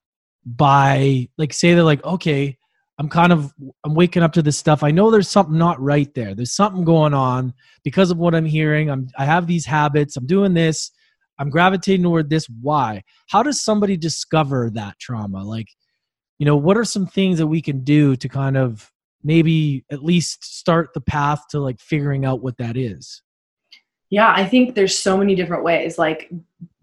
[0.45, 2.57] by like say they're like, okay,
[2.99, 3.51] I'm kind of
[3.83, 4.83] I'm waking up to this stuff.
[4.83, 6.35] I know there's something not right there.
[6.35, 7.53] There's something going on
[7.83, 8.89] because of what I'm hearing.
[8.89, 10.17] I'm I have these habits.
[10.17, 10.91] I'm doing this.
[11.39, 12.47] I'm gravitating toward this.
[12.61, 13.03] Why?
[13.27, 15.43] How does somebody discover that trauma?
[15.43, 15.69] Like,
[16.37, 18.91] you know, what are some things that we can do to kind of
[19.23, 23.21] maybe at least start the path to like figuring out what that is?
[24.13, 25.97] Yeah, I think there's so many different ways.
[25.97, 26.31] Like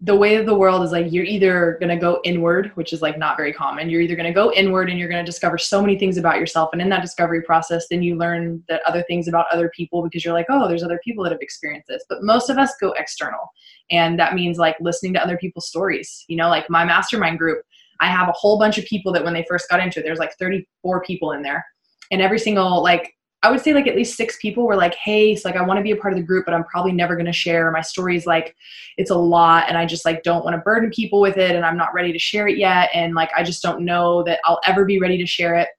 [0.01, 3.01] the way of the world is like you're either going to go inward, which is
[3.01, 3.89] like not very common.
[3.89, 6.39] You're either going to go inward and you're going to discover so many things about
[6.39, 6.71] yourself.
[6.73, 10.25] And in that discovery process, then you learn that other things about other people because
[10.25, 12.03] you're like, oh, there's other people that have experienced this.
[12.09, 13.47] But most of us go external.
[13.91, 16.25] And that means like listening to other people's stories.
[16.27, 17.63] You know, like my mastermind group,
[18.01, 20.19] I have a whole bunch of people that when they first got into it, there's
[20.19, 21.65] like 34 people in there.
[22.11, 25.35] And every single like I would say like at least six people were like, hey,
[25.35, 27.15] so like I want to be a part of the group, but I'm probably never
[27.15, 27.71] going to share.
[27.71, 28.55] My story's like,
[28.97, 31.65] it's a lot and I just like don't want to burden people with it and
[31.65, 32.89] I'm not ready to share it yet.
[32.93, 35.69] And like I just don't know that I'll ever be ready to share it.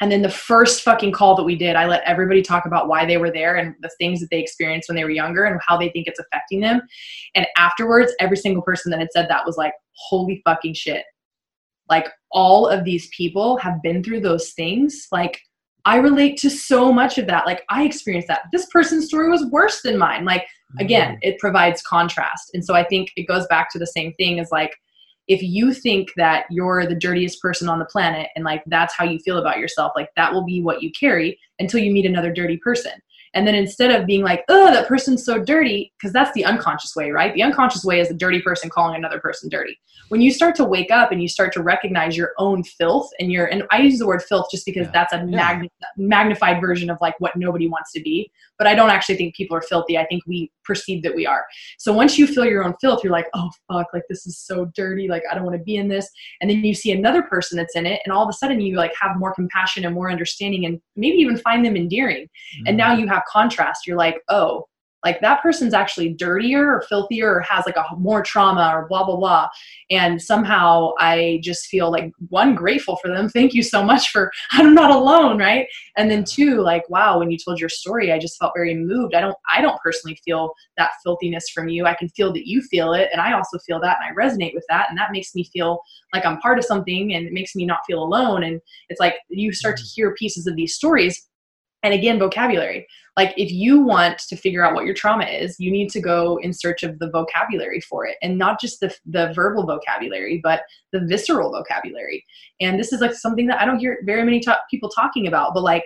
[0.00, 3.04] And then the first fucking call that we did, I let everybody talk about why
[3.04, 5.76] they were there and the things that they experienced when they were younger and how
[5.76, 6.80] they think it's affecting them.
[7.34, 11.04] And afterwards, every single person that had said that was like, holy fucking shit.
[11.90, 15.06] Like all of these people have been through those things.
[15.12, 15.38] Like
[15.84, 17.46] I relate to so much of that.
[17.46, 18.42] Like I experienced that.
[18.52, 20.24] This person's story was worse than mine.
[20.24, 20.46] Like
[20.78, 21.28] again, mm-hmm.
[21.28, 22.50] it provides contrast.
[22.54, 24.74] And so I think it goes back to the same thing as like
[25.28, 29.04] if you think that you're the dirtiest person on the planet and like that's how
[29.04, 32.32] you feel about yourself, like that will be what you carry until you meet another
[32.32, 32.92] dirty person.
[33.34, 36.96] And then instead of being like, oh, that person's so dirty, because that's the unconscious
[36.96, 37.32] way, right?
[37.32, 39.78] The unconscious way is a dirty person calling another person dirty.
[40.08, 43.30] When you start to wake up and you start to recognize your own filth and
[43.30, 44.92] your, and I use the word filth just because yeah.
[44.92, 45.62] that's a yeah.
[45.96, 48.32] magnified version of like what nobody wants to be.
[48.60, 49.96] But I don't actually think people are filthy.
[49.96, 51.46] I think we perceive that we are.
[51.78, 54.70] So once you feel your own filth, you're like, oh, fuck, like this is so
[54.76, 55.08] dirty.
[55.08, 56.06] Like I don't want to be in this.
[56.42, 58.02] And then you see another person that's in it.
[58.04, 61.16] And all of a sudden you like have more compassion and more understanding and maybe
[61.16, 62.24] even find them endearing.
[62.24, 62.66] Mm-hmm.
[62.66, 63.86] And now you have contrast.
[63.86, 64.66] You're like, oh,
[65.04, 69.04] like that person's actually dirtier or filthier or has like a more trauma or blah
[69.04, 69.48] blah blah.
[69.90, 73.28] And somehow i just feel like one grateful for them.
[73.40, 75.66] Thank you so much for i'm not alone right?
[75.96, 79.14] And then two like wow when you told your story i just felt very moved.
[79.14, 81.86] I don't i don't personally feel that filthiness from you.
[81.86, 84.54] I can feel that you feel it and i also feel that and i resonate
[84.54, 85.80] with that and that makes me feel
[86.12, 88.42] like i'm part of something and it makes me not feel alone.
[88.42, 89.92] And it's like you start to mm.
[89.94, 91.29] hear pieces of these stories
[91.82, 92.86] and again vocabulary.
[93.16, 96.38] Like if you want to figure out what your trauma is you need to go
[96.38, 98.16] in search of the vocabulary for it.
[98.22, 100.62] And not just the, the verbal vocabulary but
[100.92, 102.24] the visceral vocabulary.
[102.60, 105.54] And this is like something that i don't hear very many ta- people talking about
[105.54, 105.84] but like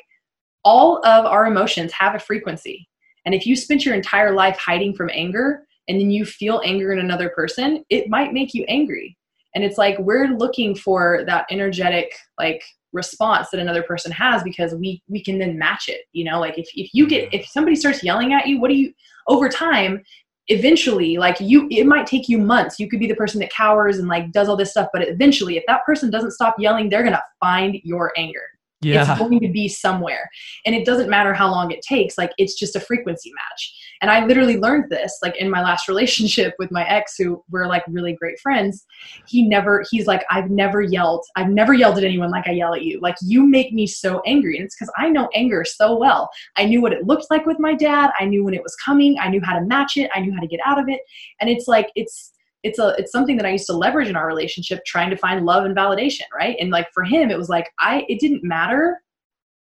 [0.64, 2.88] all of our emotions have a frequency.
[3.26, 6.92] And if you spent your entire life hiding from anger and then you feel anger
[6.92, 9.16] in another person it might make you angry.
[9.55, 12.64] And it's like we're looking for that energetic like
[12.95, 16.40] response that another person has because we we can then match it you know?
[16.40, 17.40] Like if, if you get mm-hmm.
[17.40, 18.92] if somebody starts yelling at you what do you
[19.28, 20.03] over time
[20.49, 22.78] eventually like you it might take you months.
[22.78, 25.57] You could be the person that cowers and like does all this stuff but eventually
[25.57, 28.42] if that person doesn't stop yelling they're gonna find your anger.
[28.80, 29.11] Yeah.
[29.11, 30.28] it's going to be somewhere.
[30.66, 34.11] And it doesn't matter how long it takes like it's just a frequency match and
[34.11, 37.84] i literally learned this like in my last relationship with my ex who were like
[37.88, 38.86] really great friends.
[39.26, 42.74] He never he's like i've never yelled i've never yelled at anyone like i yell
[42.74, 43.01] at you.
[43.01, 44.57] Like you make me so angry.
[44.57, 46.30] And it's because i know anger so well.
[46.57, 48.11] I knew what it looked like with my dad.
[48.18, 49.18] I knew when it was coming.
[49.18, 50.11] I knew how to match it.
[50.14, 51.01] I knew how to get out of it.
[51.40, 52.32] And it's like it's
[52.62, 55.45] it's a it's something that I used to leverage in our relationship trying to find
[55.45, 56.57] love and validation, right?
[56.59, 59.01] And like for him it was like I it didn't matter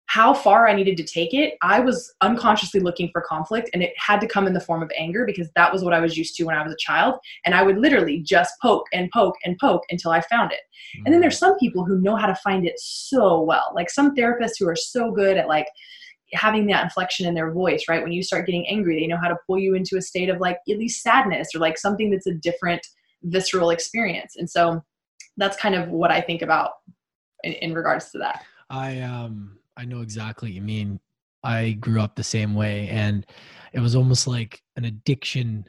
[0.07, 1.55] how far I needed to take it.
[1.62, 4.90] I was unconsciously looking for conflict and it had to come in the form of
[4.98, 7.55] anger because that was what I was used to when I was a child and
[7.55, 10.61] I would literally just poke and poke and poke until I found it.
[10.96, 11.07] Mm-hmm.
[11.07, 13.72] And then there's some people who know how to find it so well.
[13.74, 15.68] Like some therapists who are so good at like
[16.34, 18.02] having that inflection in their voice, right?
[18.02, 20.38] When you start getting angry, they know how to pull you into a state of
[20.38, 22.86] like at least sadness or like something that's a different
[23.22, 24.36] visceral experience.
[24.36, 24.82] And so
[25.36, 26.72] that's kind of what I think about
[27.42, 28.44] in, in regards to that.
[28.70, 31.00] I um I know exactly you mean.
[31.42, 33.26] I grew up the same way and
[33.74, 35.66] it was almost like an addiction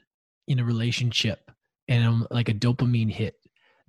[0.47, 1.51] in a relationship
[1.87, 3.35] and um, like a dopamine hit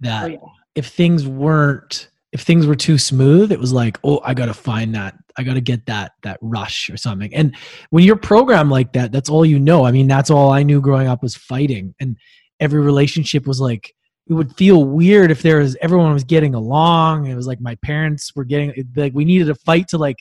[0.01, 0.39] that oh, yeah.
[0.75, 4.95] if things weren't if things were too smooth it was like oh i gotta find
[4.95, 7.57] that i gotta get that that rush or something and
[7.91, 10.81] when you're programmed like that that's all you know i mean that's all i knew
[10.81, 12.17] growing up was fighting and
[12.61, 13.95] every relationship was like
[14.29, 17.75] it would feel weird if there was everyone was getting along it was like my
[17.77, 20.17] parents were getting like we needed a fight to like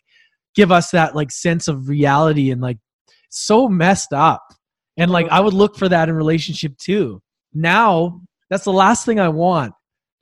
[0.56, 2.78] give us that like sense of reality and like
[3.30, 4.44] so messed up
[4.98, 7.22] and like i would look for that in relationship too
[7.54, 9.74] now that's the last thing i want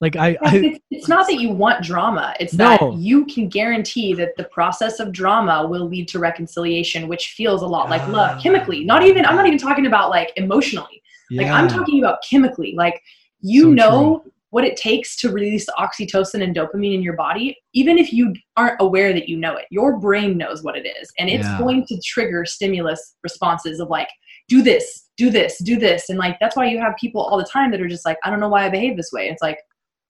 [0.03, 2.35] like I, I it's, it's, not that you want drama.
[2.37, 2.77] It's no.
[2.77, 7.61] that you can guarantee that the process of drama will lead to reconciliation, which feels
[7.61, 8.41] a lot like love ah.
[8.41, 8.83] chemically.
[8.83, 11.01] Not even I'm not even talking about like emotionally.
[11.31, 12.73] Like I'm talking about chemically.
[12.75, 13.01] Like
[13.43, 14.31] you So know true.
[14.49, 18.81] what it takes to release oxytocin and dopamine in your body, even if you aren't
[18.81, 19.65] aware that you know it.
[19.69, 21.57] Your brain knows what it is, and it's Yeah.
[21.59, 24.09] going to trigger stimulus responses of like,
[24.47, 27.45] do this, do this, do this, and like that's why you have people all the
[27.45, 29.27] time that are just like, I don't know why I behave this way.
[29.29, 29.59] It's like,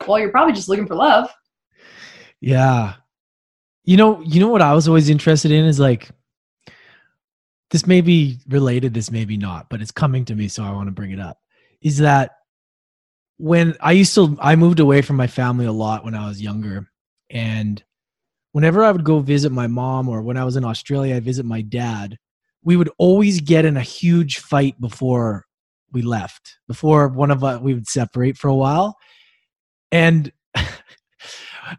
[0.07, 1.29] well, you're probably just looking for love.
[2.41, 2.95] Yeah.
[3.85, 6.09] You know, you know what I was always interested in is like
[7.71, 10.71] this may be related, this may be not, but it's coming to me, so I
[10.71, 11.39] want to bring it up.
[11.81, 12.31] Is that
[13.37, 16.41] when I used to I moved away from my family a lot when I was
[16.41, 16.87] younger.
[17.29, 17.83] And
[18.51, 21.45] whenever I would go visit my mom or when I was in Australia, I visit
[21.45, 22.17] my dad,
[22.63, 25.45] we would always get in a huge fight before
[25.91, 28.95] we left, before one of us we would separate for a while.
[29.91, 30.31] And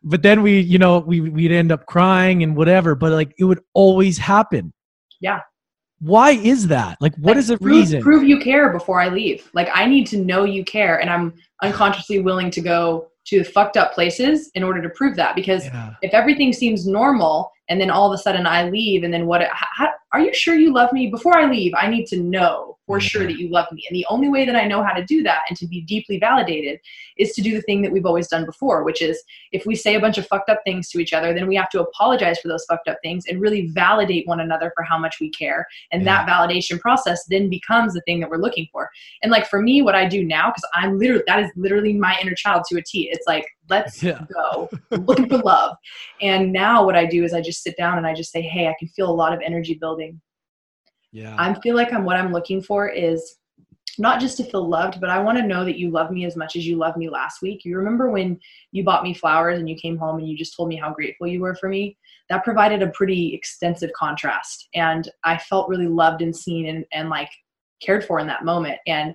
[0.03, 3.45] but then we you know we we'd end up crying and whatever but like it
[3.45, 4.73] would always happen
[5.21, 5.41] Yeah.
[6.05, 9.09] Why is that like what Like, is the prove, reason Prove you care before I
[9.09, 9.49] leave.
[9.55, 11.33] Like I need to know you care, and I'm
[11.63, 15.35] unconsciously willing to go to fucked up places in order to prove that.
[15.35, 19.13] Because yeah if everything seems normal, and then all of a sudden I leave, and
[19.13, 19.43] then what?
[19.51, 21.09] How, are you sure you love me?
[21.09, 23.09] Before I leave, I need to know for Yeah.
[23.09, 23.31] sure mm-hmm.
[23.31, 23.85] that you love me.
[23.89, 26.19] And the only way that I know how to do that and to be deeply
[26.19, 26.79] validated
[27.17, 29.21] is to do the thing that we've always done before, which is
[29.53, 31.71] if we say a bunch of fucked up things to each other, then we have
[31.71, 35.17] to apologize for those fucked up things and really validate one another for how much
[35.21, 35.67] we care.
[35.91, 36.31] And that mm-hmm.
[36.53, 38.91] validation process then becomes the thing that we're looking for.
[39.23, 42.17] And like for me, what I do now, because I'm literally, that is literally my
[42.21, 43.09] inner child to a T.
[43.11, 44.21] It's like, let's Yeah.
[44.33, 44.69] go.
[44.91, 45.77] Looking for love.
[46.21, 48.69] And now what I do is I just sit down and I just say, hey,
[48.69, 50.04] I can feel a lot of energy building.
[51.13, 53.37] Yeah I feel like I'm what I'm looking for is
[53.99, 56.37] not just to feel loved, but I want to know that you love me as
[56.37, 57.65] much as you loved me last week.
[57.65, 58.41] You remember when
[58.73, 61.27] you bought me flowers and you came home and you just told me how grateful
[61.27, 61.97] you were for me?
[62.29, 64.69] That provided a pretty extensive contrast.
[64.75, 67.31] And I felt really loved and seen and, and like
[67.83, 68.79] cared for in that moment.
[68.87, 69.15] And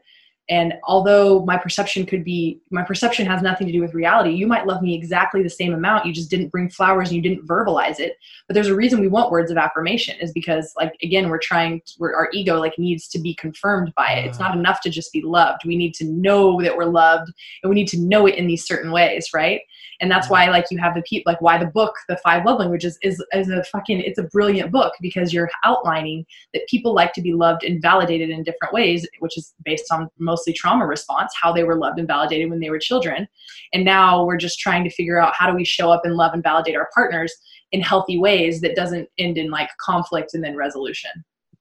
[0.49, 4.47] and although my perception could be my perception has nothing to do with reality, you
[4.47, 6.07] might love me exactly the same amount.
[6.07, 8.17] You just didn't bring flowers and you didn't verbalize it.
[8.47, 11.81] But there's a reason we want words of affirmation is because like again we're trying
[11.99, 14.25] we're, our ego like needs to be confirmed by it.
[14.25, 14.59] It's not mm.
[14.59, 15.61] enough to just be loved.
[15.65, 17.31] We need to know that we're loved
[17.61, 19.61] and we need to know it in these certain ways right
[20.01, 22.59] and that's why like you have the people like why the book the five love
[22.59, 27.13] languages is is a fucking it's a brilliant book because you're outlining that people like
[27.13, 31.33] to be loved and validated in different ways which is based on mostly trauma response
[31.41, 33.27] how they were loved and validated when they were children
[33.73, 36.33] and now we're just trying to figure out how do we show up and love
[36.33, 37.33] and validate our partners
[37.71, 41.11] in healthy ways that doesn't end in like conflict and then resolution.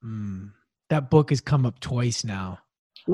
[0.05, 0.53] Mm.
[0.89, 2.61] that book has come up twice now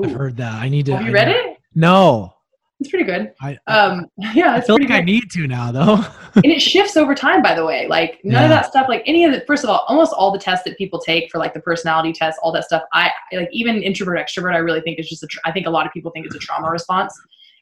[0.03, 1.57] i've heard that i need to Have you I read need- it?
[1.73, 2.34] no
[2.79, 3.31] It's pretty good.
[3.41, 6.03] i Um, yeah, i feel like i need to now though
[6.35, 7.87] and it shifts over time, by the way.
[7.87, 10.39] Like none of that stuff, like any of the first of all, almost all the
[10.39, 12.83] tests that people take for like the personality test, all that stuff.
[12.93, 14.53] I like even introvert extrovert.
[14.53, 15.27] I really think is just a.
[15.45, 17.17] I think a lot of people think it's a trauma response.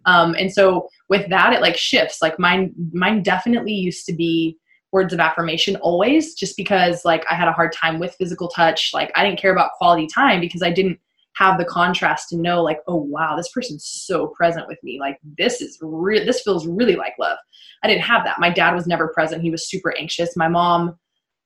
[0.05, 2.21] Um, and so with that, it like shifts.
[2.21, 4.57] Like mine, mine definitely used to be
[4.91, 8.91] words of affirmation always, just because like I had a hard time with physical touch.
[8.93, 10.99] Like I didn't care about quality time because I didn't
[11.35, 14.99] have the contrast to know like oh wow this person's so present with me.
[14.99, 17.37] Like this is real this feels really like love.
[17.83, 18.39] I didn't have that.
[18.39, 19.41] My dad was never present.
[19.41, 20.35] He was super anxious.
[20.35, 20.97] My mom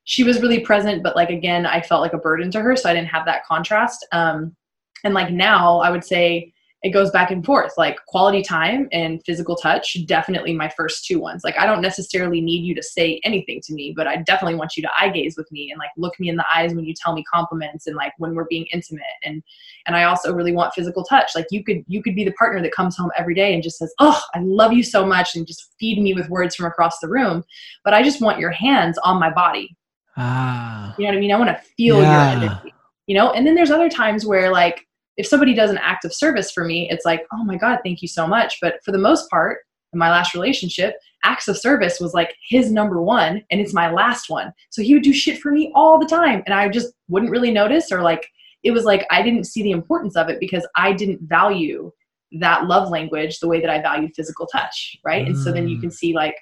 [0.03, 2.89] she was really present but like again i felt like a burden to her so
[2.89, 4.05] i didn't have that contrast.
[4.11, 4.55] Um
[5.03, 6.53] and like now i would say
[6.83, 7.73] it goes back and forth.
[7.75, 11.43] Like quality time and physical touch definitely my first two ones.
[11.43, 14.77] Like i don't necessarily need you to say anything to me but i definitely want
[14.77, 16.93] you to eye gaze with me and like look me in the eyes when you
[16.93, 19.01] tell me compliments and like when we're being intimate.
[19.23, 19.41] And
[19.87, 21.31] and i also really want physical touch.
[21.35, 23.77] Like you could you could be the partner that comes home every day and just
[23.79, 26.99] says oh i love you so much and just feed me with words from across
[26.99, 27.43] the room.
[27.83, 29.75] But i just want your hands on my body.
[30.15, 30.93] Ah.
[30.97, 31.31] You know what i mean?
[31.31, 32.33] I want to feel Yeah.
[32.33, 32.73] your energy.
[33.07, 33.31] You know?
[33.31, 34.86] And then there's other times where like
[35.17, 38.01] if somebody does an act of service for me it's like oh my god thank
[38.01, 38.57] you so much.
[38.61, 39.59] But for the most part
[39.93, 43.91] in my last relationship acts of service was like his number one and it's my
[43.91, 44.53] last one.
[44.69, 47.51] So he would do shit for me all the time and i just wouldn't really
[47.51, 48.27] notice or like
[48.63, 51.91] it was like i didn't see the importance of it because i didn't value
[52.39, 55.25] that love language the way that i valued physical touch right?
[55.25, 55.81] And so then you Mm.
[55.81, 56.35] can see like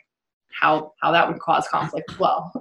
[0.60, 2.52] how how that would cause conflict as well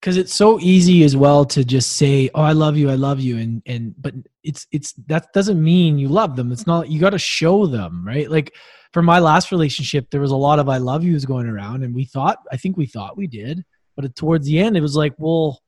[0.00, 3.18] because it's so easy as well to just say oh i love you i love
[3.20, 6.52] you and and but it's it's that doesn't mean you love them.
[6.52, 8.30] It's not you got to show them right?
[8.30, 8.54] Like
[8.92, 11.94] for my last relationship there was a lot of i love yous going around and
[11.94, 13.62] we thought i think we thought we did
[13.94, 15.60] but towards the end it was like well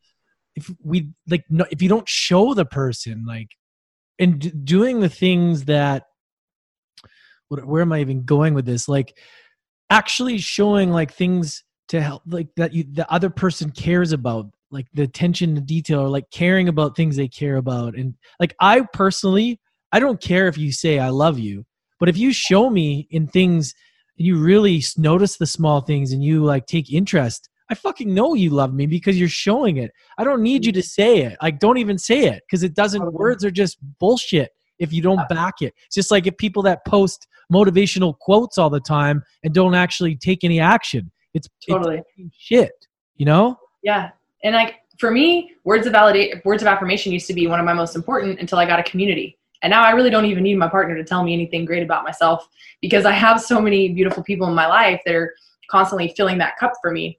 [0.56, 3.50] if we like no, if you don't show the person like
[4.18, 6.04] and d- doing the things that
[7.48, 8.88] what, where am i even going with this?
[8.88, 9.16] Like
[9.90, 14.86] actually showing like things to help like that you the other person cares about like
[14.92, 18.82] the attention to detail or like caring about things they care about and like i
[18.92, 19.58] personally
[19.92, 21.64] I don't care if you say I love you,
[21.98, 23.74] but if you show me in things
[24.18, 28.34] and you really notice the small things and you like take interest, I fucking know
[28.34, 29.92] you love me because you're showing it.
[30.16, 30.84] I don't need you to mm-hmm.
[30.84, 31.36] say it.
[31.42, 35.28] Like, don't even say it because it doesn't, words are just bullshit if you don't
[35.28, 35.74] back it.
[35.86, 40.16] It's just like if people that post motivational quotes all the time and don't actually
[40.16, 41.10] take any action.
[41.34, 42.72] It's totally it's shit,
[43.16, 43.58] you know?
[43.82, 44.10] Yeah.
[44.44, 47.66] And like for me, words of validate words of affirmation used to be one of
[47.66, 49.38] my most important until I got a community.
[49.62, 52.04] And now I really don't even need my partner to tell me anything great about
[52.04, 52.48] myself
[52.80, 55.34] because I have so many beautiful people in my life that are
[55.70, 57.18] constantly filling that cup for me.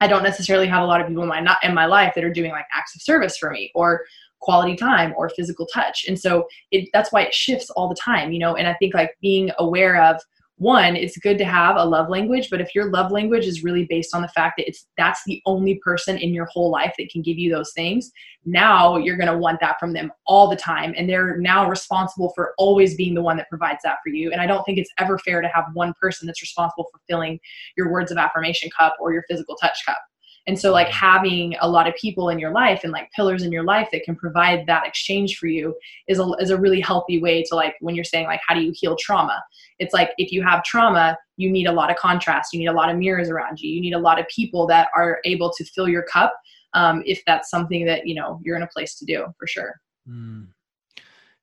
[0.00, 2.24] I don't necessarily have a lot of people in my not in my life that
[2.24, 4.04] are doing like acts of service for me or
[4.40, 6.04] quality time or physical touch.
[6.08, 8.94] And so it that's why it shifts all the time, you know, and I think
[8.94, 10.20] like being aware of
[10.56, 13.86] one it's good to have a love language but if your love language is really
[13.86, 17.08] based on the fact that it's that's the only person in your whole life that
[17.10, 18.12] can give you those things
[18.44, 22.32] now you're going to want that from them all the time and they're now responsible
[22.34, 24.92] for always being the one that provides that for you and i don't think it's
[24.98, 27.40] ever fair to have one person that's responsible for filling
[27.76, 29.98] your words of affirmation cup or your physical touch cup
[30.46, 33.52] and so, like, having a lot of people in your life and like pillars in
[33.52, 35.74] your life that can provide that exchange for you
[36.08, 38.60] is a, is a really healthy way to, like, when you're saying, like, how do
[38.60, 39.42] you heal trauma?
[39.78, 42.72] It's like if you have trauma, you need a lot of contrast, you need a
[42.72, 45.64] lot of mirrors around you, you need a lot of people that are able to
[45.64, 46.34] fill your cup
[46.74, 49.80] um, if that's something that, you know, you're in a place to do for sure.
[50.08, 50.48] Mm.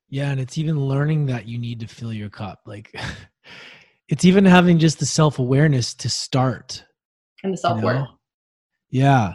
[0.08, 0.30] Yeah.
[0.30, 2.60] And it's even learning that you need to fill your cup.
[2.66, 2.94] Like,
[4.08, 6.84] it's even having just the self awareness to start.
[7.42, 7.96] And the self worth.
[7.96, 8.08] You know?
[8.90, 9.34] Yeah.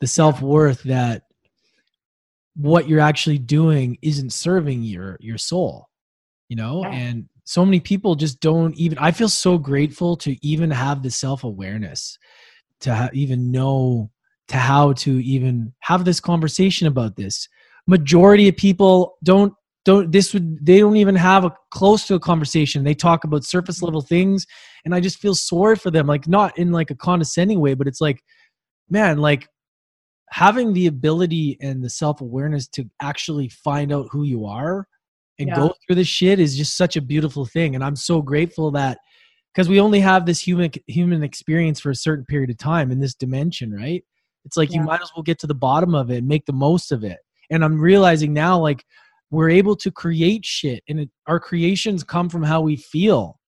[0.00, 1.24] The self worth that
[2.54, 5.88] what you're actually doing isn't serving your your soul,
[6.48, 6.82] you know?
[6.82, 6.90] Yeah.
[6.90, 11.10] And so many people just don't even I feel so grateful to even have the
[11.10, 12.18] self awareness
[12.80, 14.10] to ha- even know
[14.48, 17.48] to how to even have this conversation about this.
[17.86, 19.52] Majority of people don't
[19.84, 23.42] don't this would they don't even have a close to a conversation they talk about
[23.42, 24.46] surface level things
[24.84, 27.86] and i just feel sorry for them like not in like a condescending way but
[27.86, 28.22] it's like
[28.90, 29.48] man, like
[30.30, 34.86] having the ability and the self awareness to actually find out who you are
[35.38, 35.56] and yeah.
[35.56, 37.74] go through this shit is just such a beautiful thing.
[37.74, 38.98] And I'm so grateful that
[39.54, 43.00] because we only have this human human experience for a certain period of time in
[43.00, 44.04] this dimension, right?
[44.44, 44.80] It's like yeah.
[44.80, 47.04] you might as well get to the bottom of it and make the most of
[47.04, 47.18] it.
[47.50, 48.84] And I'm realizing now, like,
[49.30, 53.38] we're able to create shit, and it, our creations come from how we feel.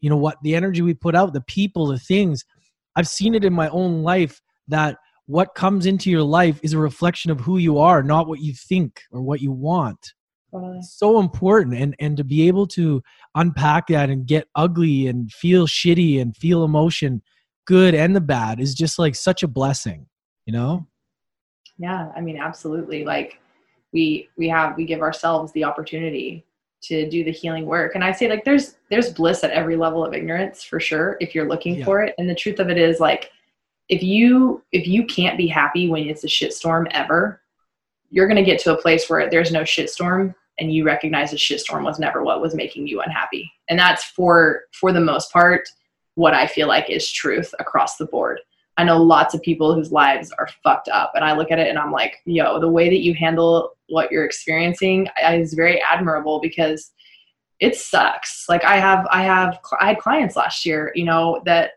[0.00, 0.38] You know what?
[0.42, 2.44] The energy we put out, the people, the things.
[2.96, 4.96] I've seen it in my own life that
[5.28, 8.54] what comes into your life is a reflection of who you are, not what you
[8.54, 10.14] think or what you want.
[10.80, 13.02] so important and and to be able to
[13.34, 17.20] unpack that and get ugly and feel shitty and feel emotion
[17.66, 20.06] good and the bad is just like such a blessing
[20.46, 20.86] you know?
[21.76, 23.04] Yeah i mean absolutely.
[23.04, 23.38] Like
[23.92, 26.46] we we have we give ourselves the opportunity
[26.84, 27.94] to do the healing work.
[27.94, 31.34] And i say like there's there's bliss at every level of ignorance for sure if
[31.34, 31.84] you're looking yeah.
[31.84, 32.14] for it.
[32.16, 33.30] And the truth of it is like
[33.88, 37.40] if you if you can't be happy when it's a shitstorm ever,
[38.10, 41.84] you're to get to a place where there's no shitstorm and you recognize the shitstorm
[41.84, 43.50] was never what was making you unhappy.
[43.68, 45.68] And that's for for the most part
[46.14, 48.40] what I feel like is truth across the board.
[48.76, 51.68] I know lots of people whose lives are fucked up and I look at it
[51.68, 56.40] and I'm like, yo, the way that you handle what you're experiencing is very admirable
[56.40, 56.92] because
[57.60, 58.44] it sucks.
[58.48, 61.72] Like I have I have I had clients last year, you know, that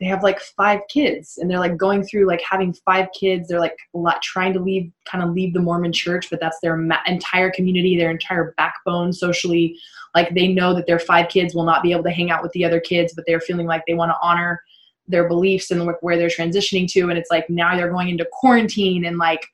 [0.00, 3.48] they have like five kids and they're like going through like having five kids.
[3.48, 3.76] They're like
[4.22, 7.96] trying to leave kind of leave the mormon church but that's their ma- entire community
[7.96, 9.78] their entire backbone socially.
[10.14, 12.52] Like they know that their five kids will not be able to hang out with
[12.52, 14.60] the other kids but they're feeling like they want to honor
[15.06, 19.04] their beliefs and where they're transitioning to and it's like now they're going into quarantine
[19.04, 19.46] and like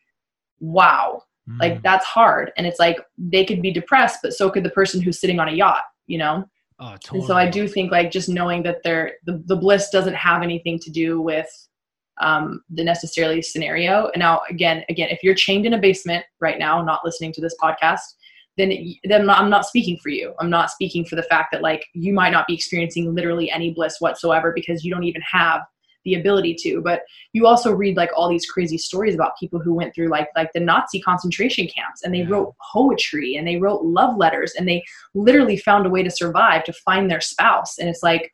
[0.61, 1.23] wow.
[1.49, 1.59] Mm.
[1.59, 5.01] like that's hard and it's like they could be depressed but so could the person
[5.01, 6.45] who's sitting on a yacht you know
[6.81, 7.19] Oh, totally.
[7.21, 10.43] And so I do think like just knowing that there the, the bliss doesn't have
[10.43, 11.49] anything to do with
[12.21, 14.11] um, the necessarily scenario.
[14.15, 17.41] And now again, again, if you're chained in a basement right now, not listening to
[17.41, 18.01] this podcast,
[18.57, 18.73] then
[19.05, 20.35] then I'm not speaking for you.
[20.41, 23.73] I'm not speaking for the fact that like you might not be experiencing literally any
[23.73, 25.63] bliss whatsoever because you don't even have
[26.05, 29.75] the ability to but you also read like all these crazy stories about people who
[29.75, 32.29] went through like like the nazi concentration camps and they yeah.
[32.29, 34.83] wrote poetry and they wrote love letters and they
[35.15, 38.33] literally found a way to survive to find their spouse and it's like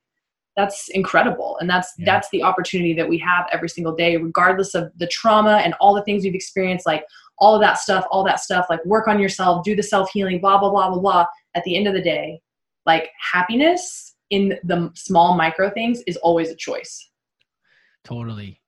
[0.56, 2.06] that's incredible and that's yeah.
[2.06, 5.94] that's the opportunity that we have every single day regardless of the trauma and all
[5.94, 7.04] the things we've experienced like
[7.38, 10.40] all of that stuff all that stuff like work on yourself do the self healing
[10.40, 12.40] blah blah blah blah blah at the end of the day
[12.86, 17.10] like happiness in the small micro things is always a choice
[18.06, 18.60] Totally.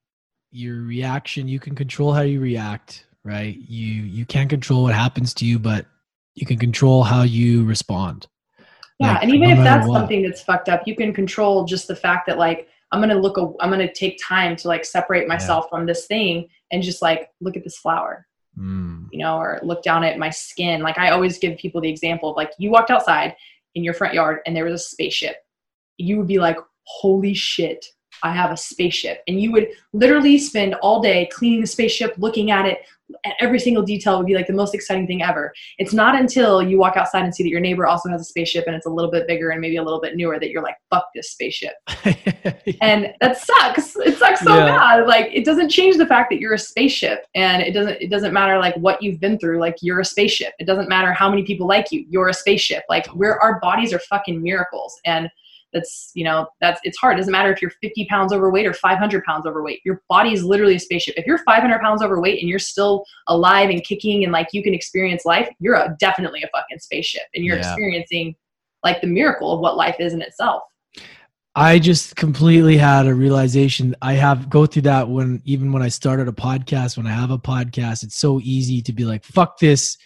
[0.51, 3.57] Your reaction, you can control how you react, right?
[3.57, 5.87] You you can't control what happens to you, but
[6.35, 8.27] you can control how you respond.
[8.99, 9.95] Yeah, Like, and even no if that's what.
[9.95, 13.37] something that's fucked up, you can control just the fact that like I'm gonna look.
[13.37, 17.31] A, I'm gonna take time to like separate myself from this thing and just like
[17.41, 18.27] look at this flower,
[18.59, 20.83] Mm, you know, or look down at my skin.
[20.83, 23.37] Like I always give people the example of like you walked outside
[23.77, 25.37] in your front yard and there was a spaceship.
[25.97, 27.85] You would be like, "Holy shit,
[28.23, 32.51] I have a spaceship!" And you would literally spend all day cleaning the spaceship, looking
[32.51, 32.79] at it.
[33.25, 35.51] And every single detail would be like the most exciting thing ever.
[35.79, 38.67] It's not until you walk outside and see that your neighbor also has a spaceship
[38.67, 40.77] and it's a little bit bigger and maybe a little bit newer that you're like,
[40.91, 41.73] fuck this spaceship.
[42.83, 43.97] And that sucks.
[43.97, 44.67] It sucks so Yeah.
[44.67, 45.07] bad.
[45.07, 48.33] Like it doesn't change the fact that you're a spaceship and it doesn't it doesn't
[48.35, 49.59] matter like what you've been through.
[49.59, 50.53] Like you're a spaceship.
[50.59, 52.05] It doesn't matter how many people like you.
[52.11, 52.85] You're a spaceship.
[52.91, 54.95] Like we're our bodies are fucking miracles.
[55.07, 55.31] And
[55.73, 57.15] that's you know that's it's hard.
[57.17, 59.81] It doesn't matter if you're 50 pounds overweight or 500 pounds overweight.
[59.85, 61.15] Your body is literally a spaceship.
[61.17, 64.75] If you're 500 pounds overweight and you're still alive and kicking and like you can
[64.75, 67.69] experience life, you're a, definitely a fucking spaceship and you're Yeah.
[67.69, 68.35] experiencing
[68.83, 70.63] like the miracle of what life is in itself.
[71.55, 73.97] I just completely had a realization.
[74.01, 77.33] I have go through that when even when I started a podcast, when I have
[77.33, 79.97] a podcast, it's so easy to be like, fuck this.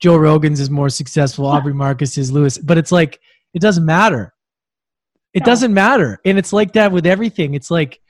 [0.00, 2.58] Joe Rogan's is more successful, Aubrey Marcus is Lewis.
[2.58, 3.18] But it's like,
[3.54, 4.34] it doesn't matter.
[5.34, 5.46] It No.
[5.46, 6.18] doesn't matter.
[6.24, 7.54] And it's like that with everything.
[7.54, 8.00] It's like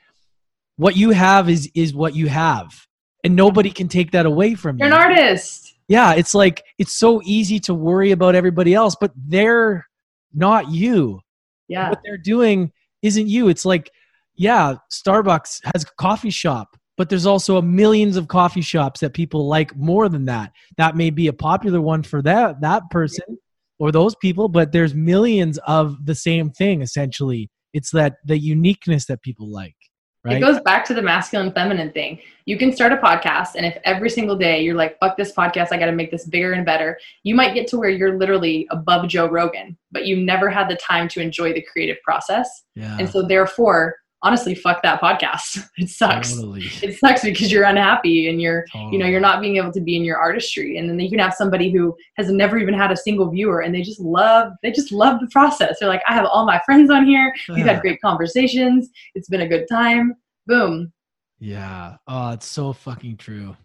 [0.77, 2.87] what you have is is what you have.
[3.23, 4.93] And nobody can take that away from You're you.
[4.95, 5.75] an artist.
[5.87, 9.85] yeah, it's like it's so easy to worry about everybody else, but they're
[10.33, 11.19] not you
[11.67, 11.89] Yeah.
[11.89, 13.47] what they're doing isn't you.
[13.49, 13.91] It's like,
[14.35, 19.13] yeah, Starbucks has a coffee shop, but there's also a millions of coffee shops that
[19.13, 20.51] people like more than that.
[20.77, 23.37] That may be a popular one for that that person
[23.81, 27.49] or those people, but there's millions of the same thing essentially.
[27.73, 29.75] It's that the uniqueness that people like,
[30.23, 30.37] right?
[30.37, 32.19] It goes back to the masculine feminine thing.
[32.45, 35.69] You can start a podcast, and if every single day you're like, fuck this podcast,
[35.71, 38.67] I got to make this bigger and better, you might get to where you're literally
[38.69, 42.47] above Joe Rogan, but you never had the time to enjoy the creative process.
[42.75, 45.67] yeah, And so, therefore, honestly, fuck that podcast.
[45.77, 46.35] It sucks.
[46.35, 46.65] totally.
[46.83, 49.95] It sucks because you're unhappy and you're, you know, you're not being able to be
[49.95, 50.77] in your artistry.
[50.77, 53.73] And then you can have somebody who has never even had a single viewer and
[53.73, 55.77] they just love, they just love the process.
[55.79, 57.33] They're like, I have all my friends on here.
[57.49, 58.89] We've had great conversations.
[59.15, 60.15] It's been a good time.
[60.45, 60.91] Boom.
[61.39, 61.97] Yeah.
[62.07, 63.55] Oh, it's so fucking true.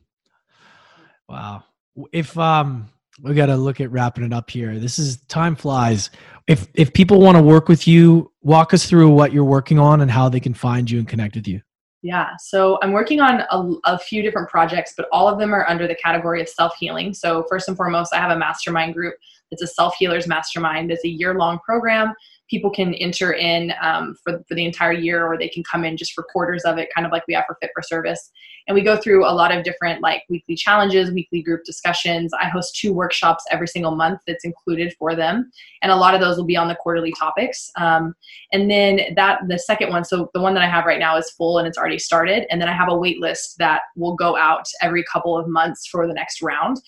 [1.28, 1.64] Wow.
[2.12, 2.88] If um
[3.22, 4.78] we got to look at wrapping it up here.
[4.78, 6.10] This is time flies.
[6.46, 10.00] If if people want to work with you, walk us through what you're working on
[10.00, 11.60] and how they can find you and connect with you.
[12.02, 15.68] Yeah, so I'm working on a, a few different projects, but all of them are
[15.68, 17.12] under the category of self healing.
[17.14, 19.14] So, first and foremost, I have a mastermind group.
[19.50, 20.92] It's a self healers mastermind.
[20.92, 22.14] It's a year long program.
[22.48, 25.96] People can enter in um, for, for the entire year, or they can come in
[25.96, 28.30] just for quarters of it, kind of like we for Fit for Service.
[28.68, 32.32] And we go through a lot of different like weekly challenges, weekly group discussions.
[32.34, 35.50] I host two workshops every single month that's included for them,
[35.82, 37.70] and a lot of those will be on the quarterly topics.
[37.76, 38.14] Um,
[38.52, 41.30] and then that the second one, so the one that I have right now is
[41.30, 42.46] full and it's already started.
[42.50, 45.86] And then I have a wait list that will go out every couple of months
[45.86, 46.78] for the next round.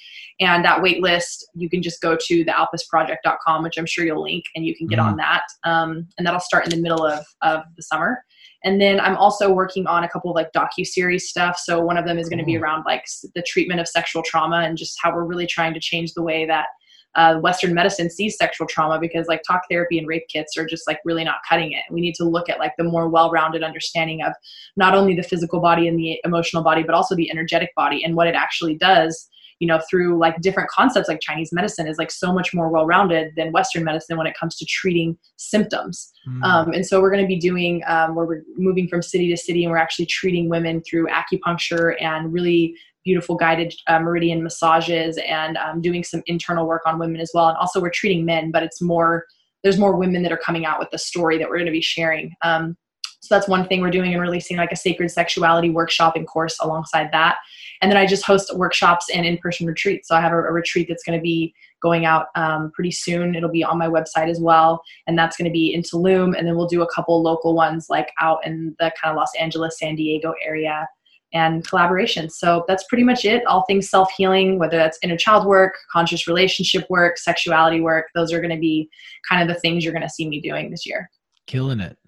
[0.41, 4.45] And that wait list, you can just go to thealpusproject.com, which I'm sure you'll link,
[4.55, 5.43] and you can get on that.
[5.65, 8.23] Um, and that'll start in the middle of, of the summer.
[8.65, 11.59] And then I'm also working on a couple of like docu series stuff.
[11.59, 14.59] So one of them is going to be around like the treatment of sexual trauma
[14.59, 16.67] and just how we're really trying to change the way that
[17.15, 20.87] uh, Western medicine sees sexual trauma because like talk therapy and rape kits are just
[20.87, 21.83] like really not cutting it.
[21.91, 24.33] We need to look at like the more well-rounded understanding of
[24.77, 28.15] not only the physical body and the emotional body, but also the energetic body and
[28.15, 29.29] what it actually does.
[29.61, 33.33] You know, through like different concepts like Chinese medicine is like so much more well-rounded
[33.37, 36.13] than Western medicine when it comes to treating symptoms.
[36.29, 36.45] Mm.
[36.45, 39.37] Um, and so we're going to be doing um, where we're moving from city to
[39.37, 45.19] city and we're actually treating women through acupuncture and really beautiful guided uh, meridian massages
[45.27, 47.49] and um, doing some internal work on women as well.
[47.49, 49.25] And also we're treating men, but it's more,
[49.65, 51.81] there's more women that are coming out with the story that we're going to be
[51.81, 52.35] sharing.
[52.43, 52.77] Um,
[53.21, 56.57] so that's one thing we're doing and releasing like a sacred sexuality workshop and course
[56.61, 57.39] alongside that.
[57.81, 60.09] And then I just host workshops and in-person retreats.
[60.09, 63.35] So I have a, a retreat that's going to be going out um, pretty soon.
[63.35, 66.37] It'll be on my website as well and that's going to be in Tulum.
[66.37, 69.31] And then we'll do a couple local ones like out in the kind of Los
[69.39, 70.87] Angeles, San Diego area
[71.33, 72.33] and collaborations.
[72.33, 73.47] So that's pretty much it.
[73.47, 78.33] All things self healing, whether that's inner child work, conscious relationship work, sexuality work, those
[78.33, 78.89] are going to be
[79.29, 81.11] kind of the things you're going to see me doing this year.
[81.47, 81.99] Killing it.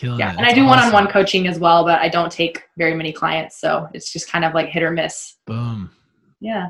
[0.00, 0.32] Killing Yeah.
[0.32, 0.38] it.
[0.38, 3.12] And I do one on one coaching as well, but I don't take very many
[3.12, 3.60] clients.
[3.60, 5.36] So it's just kind of like hit or miss.
[5.46, 5.90] Boom.
[6.40, 6.68] Yeah.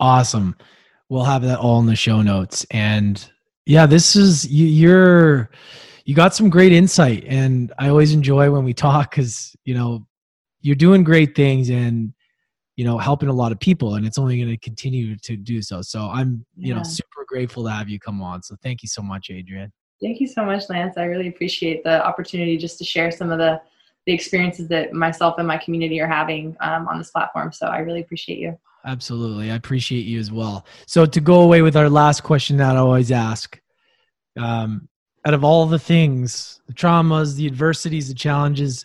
[0.00, 0.56] Awesome.
[1.08, 2.66] We'll have that all in the show notes.
[2.72, 3.24] And
[3.64, 5.50] yeah, this is you, you're
[6.04, 10.04] you got some great insight, and I always enjoy when we talk because you know
[10.60, 12.12] you're doing great things, and
[12.76, 15.62] you know, helping a lot of people and it's only going to continue to do
[15.62, 15.80] so.
[15.80, 16.78] So I'm, you Yeah.
[16.78, 18.42] know, super grateful to have you come on.
[18.42, 19.72] So thank you so much, Adrian.
[20.04, 20.98] Thank you so much, Lance.
[20.98, 23.58] I really appreciate the opportunity just to share some of the
[24.06, 27.50] the experiences that myself and my community are having um, on this platform.
[27.52, 28.58] So I really appreciate you.
[28.84, 29.50] Absolutely.
[29.50, 30.66] I appreciate you as well.
[30.86, 33.58] So to go away with our last question that I always ask,
[34.38, 34.90] um,
[35.24, 38.84] out of all the things, the traumas, the adversities, the challenges,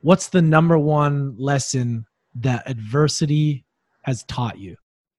[0.00, 2.06] what's the number one lesson
[2.36, 3.66] that adversity
[4.04, 4.76] has taught you?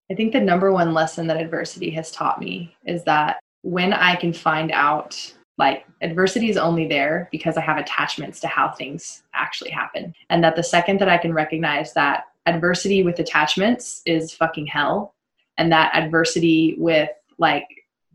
[0.10, 4.16] I think the number one lesson that adversity has taught me is that when I
[4.16, 9.24] can find out, like, adversity is only there because I have attachments to how things
[9.34, 10.14] actually happen.
[10.30, 15.16] And that the second that I can recognize that adversity with attachments is fucking hell,
[15.58, 17.68] and that adversity with, like,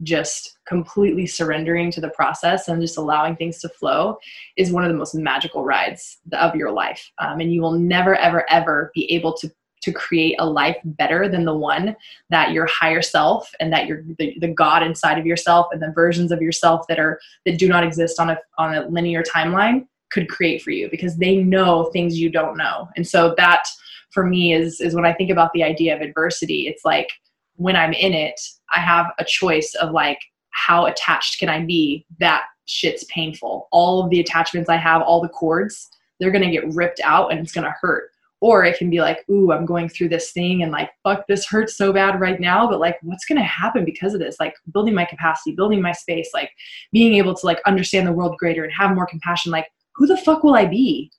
[0.02, 4.16] just completely surrendering to the process and just allowing things to flow
[4.56, 7.10] is one of the most magical rides of your life.
[7.18, 9.50] Um, and you will never, ever, ever be able to
[9.82, 11.96] to create a life better than the one
[12.30, 15.92] that your higher self and that your the, the god inside of yourself and the
[15.92, 19.86] versions of yourself that are that do not exist on a on a linear timeline
[20.10, 22.88] could create for you because they know things you don't know.
[22.96, 23.64] And so that
[24.10, 27.10] for me is is when i think about the idea of adversity it's like
[27.56, 28.40] when i'm in it
[28.74, 30.18] i have a choice of like
[30.50, 32.04] how attached can i be?
[32.18, 33.68] That shit's painful.
[33.70, 37.30] All of the attachments i have all the cords they're going to get ripped out
[37.30, 38.10] and it's going to hurt
[38.40, 41.46] or it can be like ooh i'm going through this thing and like fuck this
[41.46, 44.36] hurts so bad right now but like what's going to happen because of this?
[44.38, 46.50] Like building my capacity building my space like
[46.92, 50.16] being able to like understand the world greater and have more compassion like who the
[50.16, 51.10] fuck will i be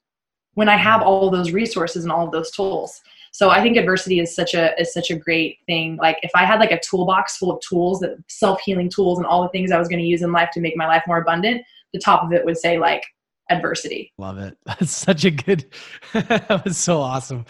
[0.54, 3.00] when i have all those resources and all of those tools?
[3.32, 5.96] So i think adversity is such a is such a great thing.
[5.96, 9.42] Like if i had like a toolbox full of tools that self-healing tools and all
[9.42, 11.62] the things i was going to use in life to make my life more abundant
[11.92, 13.04] the top of it would say like
[13.50, 14.56] adversity Love it.
[14.66, 15.66] That's such a good,
[16.12, 17.44] that was so awesome.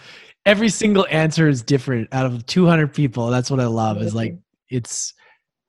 [0.45, 3.27] Every single answer is different out of 200 people.
[3.29, 4.35] That's what I love is like,
[4.69, 5.13] it's,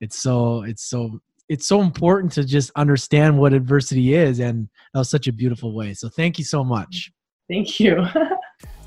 [0.00, 1.20] it's so, it's so,
[1.50, 4.40] it's so important to just understand what adversity is.
[4.40, 5.92] And that was such a beautiful way.
[5.92, 7.12] So thank you so much.
[7.50, 8.06] thank you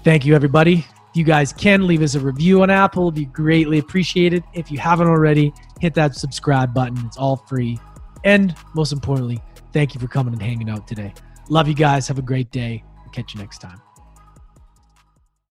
[0.05, 0.85] Thank you, everybody.
[1.09, 4.43] If you guys can leave us a review on Apple, it'd be greatly appreciated.
[4.53, 7.03] If you haven't already, hit that subscribe button.
[7.07, 7.79] It's all free.
[8.23, 9.41] And most importantly,
[9.73, 11.11] thank you for coming and hanging out today.
[11.49, 12.07] Love you guys.
[12.07, 12.83] Have a great day.
[13.11, 13.84] Catch you next time.